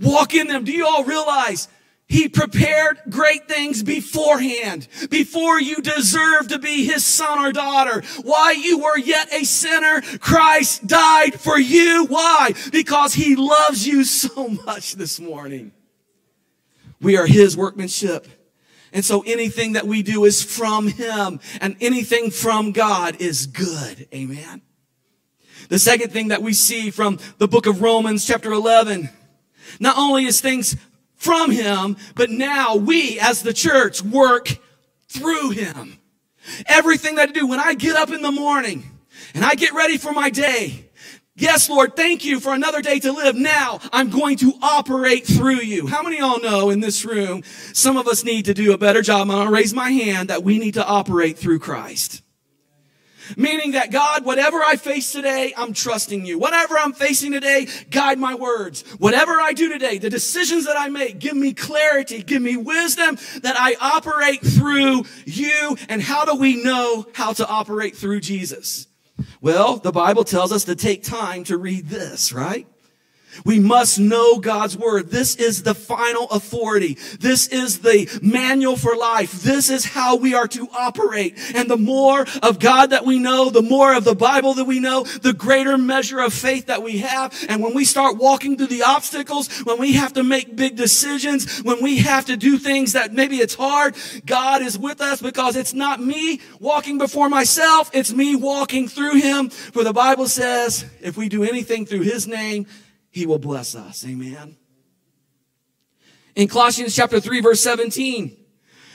Walk 0.00 0.34
in 0.34 0.46
them. 0.46 0.64
Do 0.64 0.72
you 0.72 0.86
all 0.86 1.04
realize 1.04 1.68
he 2.12 2.28
prepared 2.28 3.00
great 3.08 3.48
things 3.48 3.82
beforehand, 3.82 4.86
before 5.08 5.58
you 5.58 5.76
deserved 5.76 6.50
to 6.50 6.58
be 6.58 6.84
his 6.84 7.06
son 7.06 7.38
or 7.38 7.52
daughter. 7.52 8.02
Why 8.22 8.52
you 8.52 8.80
were 8.80 8.98
yet 8.98 9.32
a 9.32 9.44
sinner, 9.44 10.02
Christ 10.20 10.86
died 10.86 11.40
for 11.40 11.58
you. 11.58 12.04
Why? 12.04 12.52
Because 12.70 13.14
he 13.14 13.34
loves 13.34 13.88
you 13.88 14.04
so 14.04 14.48
much 14.66 14.92
this 14.92 15.18
morning. 15.18 15.72
We 17.00 17.16
are 17.16 17.26
his 17.26 17.56
workmanship. 17.56 18.28
And 18.92 19.02
so 19.02 19.22
anything 19.22 19.72
that 19.72 19.86
we 19.86 20.02
do 20.02 20.26
is 20.26 20.42
from 20.42 20.88
him 20.88 21.40
and 21.62 21.76
anything 21.80 22.30
from 22.30 22.72
God 22.72 23.22
is 23.22 23.46
good. 23.46 24.06
Amen. 24.14 24.60
The 25.70 25.78
second 25.78 26.12
thing 26.12 26.28
that 26.28 26.42
we 26.42 26.52
see 26.52 26.90
from 26.90 27.18
the 27.38 27.48
book 27.48 27.64
of 27.64 27.80
Romans 27.80 28.26
chapter 28.26 28.52
11, 28.52 29.08
not 29.80 29.96
only 29.96 30.26
is 30.26 30.42
things 30.42 30.76
from 31.22 31.52
him, 31.52 31.96
but 32.16 32.30
now 32.30 32.74
we 32.74 33.20
as 33.20 33.42
the 33.42 33.52
church 33.52 34.02
work 34.02 34.58
through 35.08 35.50
him. 35.50 35.98
Everything 36.66 37.14
that 37.14 37.28
I 37.28 37.32
do 37.32 37.46
when 37.46 37.60
I 37.60 37.74
get 37.74 37.94
up 37.94 38.10
in 38.10 38.22
the 38.22 38.32
morning 38.32 38.90
and 39.34 39.44
I 39.44 39.54
get 39.54 39.72
ready 39.72 39.98
for 39.98 40.12
my 40.12 40.30
day, 40.30 40.88
Yes, 41.34 41.70
Lord, 41.70 41.96
thank 41.96 42.26
you 42.26 42.40
for 42.40 42.52
another 42.52 42.82
day 42.82 42.98
to 43.00 43.10
live. 43.10 43.34
Now 43.34 43.80
I'm 43.90 44.10
going 44.10 44.36
to 44.38 44.52
operate 44.60 45.26
through 45.26 45.62
you. 45.62 45.86
How 45.86 46.02
many 46.02 46.20
all 46.20 46.38
know 46.40 46.68
in 46.68 46.80
this 46.80 47.06
room, 47.06 47.42
some 47.72 47.96
of 47.96 48.06
us 48.06 48.22
need 48.22 48.44
to 48.44 48.54
do 48.54 48.74
a 48.74 48.78
better 48.78 49.00
job. 49.00 49.22
I'm 49.22 49.28
going 49.28 49.46
to 49.46 49.52
raise 49.52 49.72
my 49.72 49.90
hand 49.90 50.28
that 50.28 50.44
we 50.44 50.58
need 50.58 50.74
to 50.74 50.86
operate 50.86 51.38
through 51.38 51.60
Christ. 51.60 52.21
Meaning 53.36 53.72
that 53.72 53.90
God, 53.90 54.24
whatever 54.24 54.58
I 54.62 54.76
face 54.76 55.12
today, 55.12 55.52
I'm 55.56 55.72
trusting 55.72 56.26
you. 56.26 56.38
Whatever 56.38 56.76
I'm 56.78 56.92
facing 56.92 57.32
today, 57.32 57.68
guide 57.90 58.18
my 58.18 58.34
words. 58.34 58.82
Whatever 58.98 59.40
I 59.40 59.52
do 59.52 59.68
today, 59.68 59.98
the 59.98 60.10
decisions 60.10 60.66
that 60.66 60.76
I 60.78 60.88
make, 60.88 61.18
give 61.18 61.36
me 61.36 61.52
clarity, 61.52 62.22
give 62.22 62.42
me 62.42 62.56
wisdom 62.56 63.18
that 63.42 63.56
I 63.58 63.76
operate 63.80 64.40
through 64.40 65.04
you. 65.24 65.76
And 65.88 66.02
how 66.02 66.24
do 66.24 66.34
we 66.34 66.62
know 66.62 67.06
how 67.14 67.32
to 67.34 67.46
operate 67.46 67.96
through 67.96 68.20
Jesus? 68.20 68.86
Well, 69.40 69.76
the 69.76 69.92
Bible 69.92 70.24
tells 70.24 70.52
us 70.52 70.64
to 70.64 70.74
take 70.74 71.02
time 71.02 71.44
to 71.44 71.56
read 71.56 71.88
this, 71.88 72.32
right? 72.32 72.66
We 73.44 73.58
must 73.58 73.98
know 73.98 74.38
God's 74.38 74.76
word. 74.76 75.10
This 75.10 75.36
is 75.36 75.62
the 75.62 75.74
final 75.74 76.28
authority. 76.30 76.98
This 77.20 77.48
is 77.48 77.80
the 77.80 78.08
manual 78.22 78.76
for 78.76 78.96
life. 78.96 79.42
This 79.42 79.70
is 79.70 79.84
how 79.84 80.16
we 80.16 80.34
are 80.34 80.48
to 80.48 80.68
operate. 80.72 81.38
And 81.54 81.68
the 81.70 81.76
more 81.76 82.26
of 82.42 82.58
God 82.58 82.90
that 82.90 83.04
we 83.04 83.18
know, 83.18 83.50
the 83.50 83.62
more 83.62 83.94
of 83.94 84.04
the 84.04 84.14
Bible 84.14 84.54
that 84.54 84.64
we 84.64 84.80
know, 84.80 85.04
the 85.04 85.32
greater 85.32 85.78
measure 85.78 86.20
of 86.20 86.32
faith 86.32 86.66
that 86.66 86.82
we 86.82 86.98
have. 86.98 87.34
And 87.48 87.62
when 87.62 87.74
we 87.74 87.84
start 87.84 88.16
walking 88.16 88.56
through 88.56 88.68
the 88.68 88.82
obstacles, 88.82 89.48
when 89.64 89.78
we 89.78 89.94
have 89.94 90.12
to 90.14 90.22
make 90.22 90.54
big 90.54 90.76
decisions, 90.76 91.60
when 91.60 91.82
we 91.82 91.98
have 91.98 92.26
to 92.26 92.36
do 92.36 92.58
things 92.58 92.92
that 92.92 93.12
maybe 93.12 93.36
it's 93.36 93.54
hard, 93.54 93.96
God 94.26 94.62
is 94.62 94.78
with 94.78 95.00
us 95.00 95.22
because 95.22 95.56
it's 95.56 95.74
not 95.74 96.00
me 96.00 96.40
walking 96.60 96.98
before 96.98 97.28
myself. 97.28 97.90
It's 97.92 98.12
me 98.12 98.36
walking 98.36 98.88
through 98.88 99.20
him. 99.20 99.50
For 99.50 99.84
the 99.84 99.92
Bible 99.92 100.28
says, 100.28 100.84
if 101.00 101.16
we 101.16 101.28
do 101.28 101.44
anything 101.44 101.86
through 101.86 102.02
his 102.02 102.26
name, 102.26 102.66
he 103.12 103.26
will 103.26 103.38
bless 103.38 103.76
us. 103.76 104.04
Amen. 104.04 104.56
In 106.34 106.48
Colossians 106.48 106.96
chapter 106.96 107.20
3 107.20 107.40
verse 107.40 107.60
17, 107.60 108.36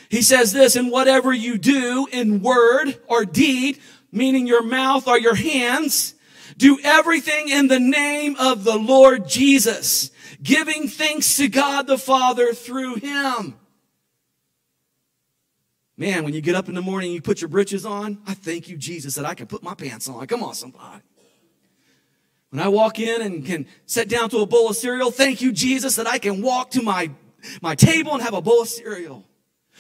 he 0.10 0.22
says 0.22 0.52
this, 0.52 0.76
and 0.76 0.92
whatever 0.92 1.32
you 1.34 1.58
do 1.58 2.08
in 2.12 2.42
word 2.42 3.00
or 3.08 3.26
deed, 3.26 3.80
meaning 4.12 4.48
your 4.48 4.64
mouth 4.64 5.08
or 5.08 5.20
your 5.20 5.36
hands, 5.36 6.16
do 6.58 6.80
everything 6.84 7.50
in 7.50 7.68
the 7.68 7.80
name 7.80 8.36
of 8.38 8.64
the 8.64 8.78
Lord 8.78 9.28
Jesus, 9.28 10.10
giving 10.42 10.88
thanks 10.88 11.38
to 11.38 11.48
God 11.48 11.88
the 11.88 11.98
Father 11.98 12.54
through 12.54 12.96
him. 12.96 13.56
Man, 15.98 16.24
when 16.24 16.34
you 16.34 16.42
get 16.42 16.56
up 16.56 16.70
in 16.70 16.76
the 16.76 16.82
morning, 16.82 17.12
you 17.12 17.22
put 17.22 17.42
your 17.42 17.50
britches 17.50 17.86
on. 17.86 18.20
I 18.26 18.34
thank 18.34 18.70
you, 18.70 18.78
Jesus, 18.78 19.16
that 19.16 19.26
I 19.26 19.34
can 19.34 19.48
put 19.48 19.62
my 19.64 19.74
pants 19.74 20.08
on. 20.08 20.26
Come 20.28 20.44
on, 20.44 20.54
somebody. 20.54 21.02
When 22.50 22.62
I 22.62 22.70
walk 22.70 23.00
in 23.00 23.22
and 23.22 23.46
can 23.46 23.68
sit 23.86 24.08
down 24.08 24.30
to 24.30 24.38
a 24.40 24.46
bowl 24.46 24.70
of 24.70 24.78
cereal, 24.78 25.12
thank 25.12 25.42
you, 25.42 25.52
Jesus, 25.52 25.98
that 25.98 26.08
I 26.08 26.18
can 26.18 26.42
walk 26.42 26.72
to 26.72 26.82
my, 26.82 27.12
my 27.62 27.76
table 27.76 28.14
and 28.14 28.22
have 28.22 28.34
a 28.34 28.42
bowl 28.42 28.62
of 28.62 28.70
cereal. 28.70 29.26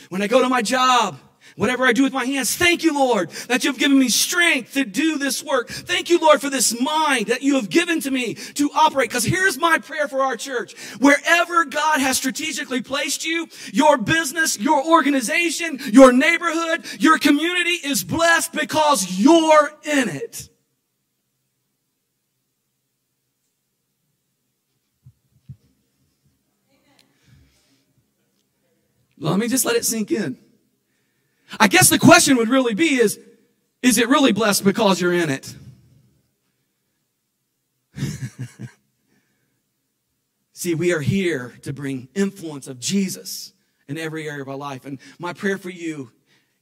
When 0.10 0.22
I 0.22 0.28
go 0.28 0.42
to 0.42 0.50
my 0.50 0.62
job, 0.62 1.18
whatever 1.56 1.86
I 1.86 1.94
do 1.94 2.04
with 2.04 2.12
my 2.12 2.26
hands, 2.26 2.56
thank 2.58 2.84
you, 2.84 2.94
Lord, 2.94 3.30
that 3.48 3.64
you've 3.64 3.80
given 3.80 3.98
me 3.98 4.10
strength 4.10 4.74
to 4.74 4.84
do 4.84 5.18
this 5.18 5.42
work. 5.42 5.70
Thank 5.70 6.10
you, 6.10 6.20
Lord, 6.20 6.42
for 6.42 6.50
this 6.50 6.80
mind 6.80 7.28
that 7.28 7.42
you 7.42 7.56
have 7.56 7.70
given 7.70 8.02
to 8.02 8.12
me 8.12 8.34
to 8.34 8.70
operate. 8.76 9.10
Because 9.10 9.24
here's 9.24 9.58
my 9.58 9.78
prayer 9.78 10.10
for 10.10 10.22
our 10.22 10.36
church. 10.36 10.78
Wherever 11.00 11.64
God 11.64 12.02
has 12.02 12.18
strategically 12.18 12.82
placed 12.82 13.26
you, 13.26 13.48
your 13.72 13.98
business, 13.98 14.60
your 14.60 14.86
organization, 14.86 15.80
your 15.86 16.12
neighborhood, 16.12 16.86
your 17.00 17.18
community 17.18 17.80
is 17.84 18.04
blessed 18.04 18.52
because 18.52 19.18
you're 19.18 19.72
in 19.84 20.10
it. 20.10 20.50
Let 29.18 29.40
me 29.40 29.48
just 29.48 29.66
let 29.66 29.76
it 29.76 29.86
sink 29.86 30.12
in. 30.12 30.38
I 31.60 31.68
guess 31.68 31.90
the 31.90 32.00
question 32.00 32.38
would 32.38 32.50
really 32.50 32.76
be 32.76 32.96
is, 32.96 33.20
is 33.82 33.98
it 33.98 34.08
really 34.10 34.32
blessed 34.32 34.64
because 34.64 35.02
you're 35.02 35.14
in 35.14 35.30
it? 35.30 35.56
See, 40.54 40.76
we 40.76 40.94
are 40.94 41.02
here 41.02 41.54
to 41.64 41.74
bring 41.74 42.10
influence 42.16 42.68
of 42.68 42.80
Jesus 42.80 43.54
in 43.88 43.98
every 43.98 44.28
area 44.28 44.42
of 44.42 44.50
our 44.50 44.56
life. 44.56 44.86
And 44.86 45.00
my 45.20 45.34
prayer 45.34 45.58
for 45.58 45.70
you 45.70 46.12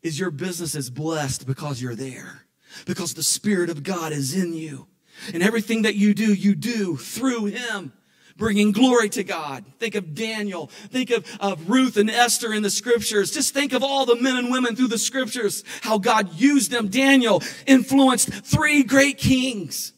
is 0.03 0.19
your 0.19 0.31
business 0.31 0.75
is 0.75 0.89
blessed 0.89 1.47
because 1.47 1.81
you're 1.81 1.95
there, 1.95 2.45
because 2.85 3.13
the 3.13 3.23
Spirit 3.23 3.69
of 3.69 3.83
God 3.83 4.11
is 4.11 4.35
in 4.35 4.53
you. 4.53 4.87
And 5.33 5.41
everything 5.41 5.83
that 5.83 5.95
you 5.95 6.13
do, 6.13 6.33
you 6.33 6.55
do 6.55 6.97
through 6.97 7.45
Him 7.45 7.93
bringing 8.35 8.71
glory 8.71 9.09
to 9.09 9.23
God. 9.23 9.65
Think 9.79 9.95
of 9.95 10.13
Daniel. 10.13 10.67
Think 10.67 11.09
of, 11.09 11.25
of 11.39 11.69
Ruth 11.69 11.97
and 11.97 12.09
Esther 12.09 12.53
in 12.53 12.63
the 12.63 12.69
scriptures. 12.69 13.31
Just 13.31 13.53
think 13.53 13.73
of 13.73 13.83
all 13.83 14.05
the 14.05 14.15
men 14.15 14.35
and 14.35 14.51
women 14.51 14.75
through 14.75 14.89
the 14.89 14.97
scriptures, 14.97 15.63
how 15.81 15.97
God 15.97 16.33
used 16.33 16.71
them. 16.71 16.89
Daniel 16.89 17.41
influenced 17.65 18.29
three 18.29 18.83
great 18.83 19.17
kings. 19.17 19.93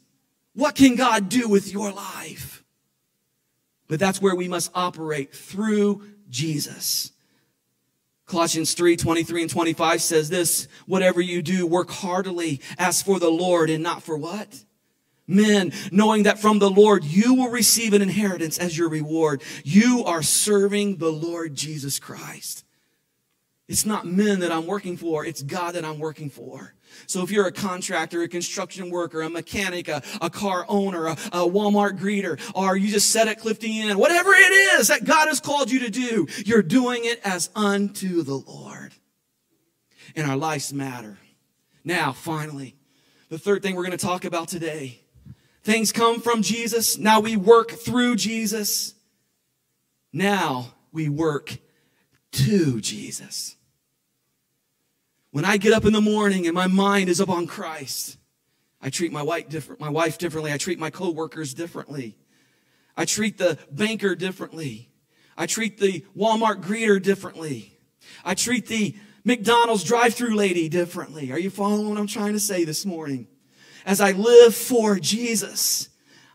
What 0.54 0.76
can 0.76 0.96
God 0.96 1.30
do 1.30 1.48
with 1.50 1.72
your 1.72 1.92
life? 1.92 2.64
But 3.88 4.00
that's 4.00 4.22
where 4.22 4.36
we 4.36 4.48
must 4.48 4.72
operate 4.76 5.34
through 5.34 6.04
Jesus. 6.30 7.12
Colossians 8.26 8.74
3, 8.74 8.98
23 8.98 9.44
and 9.44 9.50
25 9.50 10.02
says 10.02 10.30
this, 10.30 10.68
whatever 10.86 11.22
you 11.22 11.42
do, 11.42 11.66
work 11.66 11.90
heartily 11.90 12.60
as 12.78 13.02
for 13.02 13.20
the 13.20 13.30
Lord 13.30 13.70
and 13.70 13.82
not 13.82 14.04
for 14.04 14.18
what? 14.18 14.66
Men, 15.28 15.74
knowing 15.92 16.24
that 16.24 16.40
from 16.40 16.60
the 16.60 16.70
Lord 16.70 17.04
you 17.04 17.34
will 17.34 17.50
receive 17.50 17.94
an 17.94 18.02
inheritance 18.02 18.58
as 18.58 18.78
your 18.78 18.90
reward. 18.90 19.44
You 19.64 20.04
are 20.06 20.24
serving 20.24 20.98
the 20.98 21.12
Lord 21.12 21.54
Jesus 21.54 22.00
Christ. 22.00 22.64
It's 23.68 23.86
not 23.86 24.06
men 24.06 24.40
that 24.40 24.52
I'm 24.52 24.66
working 24.66 24.96
for, 24.96 25.26
it's 25.26 25.42
God 25.42 25.76
that 25.76 25.84
I'm 25.84 26.00
working 26.00 26.30
for. 26.30 26.74
So 27.06 27.22
if 27.22 27.32
you're 27.32 27.48
a 27.48 27.52
contractor, 27.52 28.22
a 28.22 28.28
construction 28.30 28.90
worker, 28.90 29.22
a 29.22 29.30
mechanic, 29.30 29.90
a, 29.90 30.02
a 30.22 30.30
car 30.30 30.66
owner, 30.70 31.08
a, 31.08 31.12
a, 31.12 31.48
Walmart 31.48 32.00
greeter, 32.00 32.40
or 32.56 32.78
you 32.78 32.90
just 32.90 33.12
set 33.12 33.28
at 33.28 33.40
Clifty 33.40 33.82
Inn, 33.82 33.98
whatever 33.98 34.32
it 34.34 34.80
is 34.80 34.88
that 34.88 35.04
God 35.04 35.28
has 35.28 35.42
called 35.42 35.70
you 35.70 35.80
to 35.80 35.90
do, 35.90 36.28
you're 36.46 36.64
doing 36.64 37.02
it 37.04 37.20
as 37.26 37.50
unto 37.56 38.24
the 38.24 38.36
Lord. 38.36 38.94
And 40.16 40.30
our 40.30 40.38
lives 40.38 40.74
matter. 40.74 41.18
Now, 41.84 42.14
finally, 42.14 42.76
the 43.30 43.38
third 43.38 43.62
thing 43.62 43.76
we're 43.76 43.86
going 43.86 43.98
to 43.98 44.06
talk 44.06 44.24
about 44.24 44.48
today. 44.48 45.02
Things 45.68 45.92
come 45.92 46.22
from 46.22 46.44
Jesus. 46.44 46.98
Now 46.98 47.20
we 47.20 47.36
work 47.36 47.72
through 47.72 48.16
Jesus. 48.16 48.96
Now 50.14 50.68
we 50.94 51.10
work 51.10 51.58
to 52.32 52.80
Jesus. 52.80 53.58
When 55.32 55.44
I 55.44 55.58
get 55.58 55.74
up 55.74 55.84
in 55.84 55.92
the 55.92 56.00
morning 56.00 56.46
and 56.46 56.56
my 56.56 56.68
mind 56.68 57.10
is 57.10 57.20
upon 57.20 57.48
Christ, 57.48 58.16
I 58.82 58.90
treat 58.90 59.12
my 59.12 59.22
wife, 59.22 59.50
different, 59.50 59.82
my 59.82 59.90
wife 59.90 60.18
differently. 60.18 60.54
I 60.54 60.58
treat 60.58 60.80
my 60.80 60.90
coworkers 60.90 61.54
differently. 61.54 62.16
I 62.96 63.04
treat 63.04 63.38
the 63.38 63.58
banker 63.70 64.16
differently. 64.16 64.90
I 65.38 65.48
treat 65.48 65.80
the 65.80 66.06
Walmart 66.16 66.64
greeter 66.64 67.04
differently. 67.04 67.78
I 68.24 68.36
treat 68.36 68.68
the 68.68 68.96
McDonald's 69.26 69.84
drive-through 69.84 70.34
lady 70.34 70.70
differently. 70.70 71.34
Are 71.34 71.40
you 71.40 71.50
following 71.50 71.90
what 71.90 71.98
I'm 71.98 72.08
trying 72.08 72.32
to 72.32 72.40
say 72.40 72.64
this 72.64 72.86
morning? 72.86 73.28
As 73.88 74.02
I 74.02 74.12
live 74.12 74.54
for 74.54 75.00
Jesus, 75.00 75.88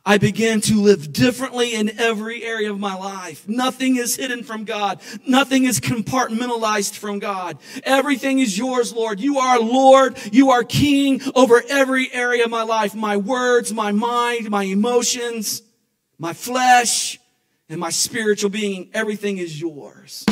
I 0.07 0.17
begin 0.17 0.63
to 0.63 0.81
live 0.81 1.13
differently 1.13 1.75
in 1.75 2.01
every 2.01 2.43
area 2.43 2.73
of 2.73 2.81
my 2.81 2.95
life. 2.95 3.47
Nothing 3.47 3.97
is 3.97 4.17
hidden 4.17 4.43
from 4.43 4.65
God. 4.65 5.01
Nothing 5.29 5.65
is 5.65 5.79
compartmentalized 5.79 6.97
from 6.97 7.19
God. 7.19 7.59
Everything 7.85 8.39
is 8.39 8.57
yours, 8.57 8.95
Lord. 8.95 9.21
You 9.21 9.39
are 9.39 9.61
Lord. 9.61 10.17
You 10.33 10.53
are 10.53 10.65
King 10.65 11.21
over 11.35 11.63
every 11.69 12.11
area 12.15 12.45
of 12.45 12.51
my 12.51 12.63
life. 12.63 12.95
My 12.95 13.19
words, 13.19 13.71
my 13.71 13.93
mind, 13.93 14.49
my 14.49 14.63
emotions, 14.63 15.61
my 16.19 16.33
flesh, 16.33 17.21
and 17.69 17.79
my 17.79 17.91
spiritual 17.91 18.49
being. 18.49 18.89
Everything 18.95 19.37
is 19.37 19.61
yours. 19.61 20.25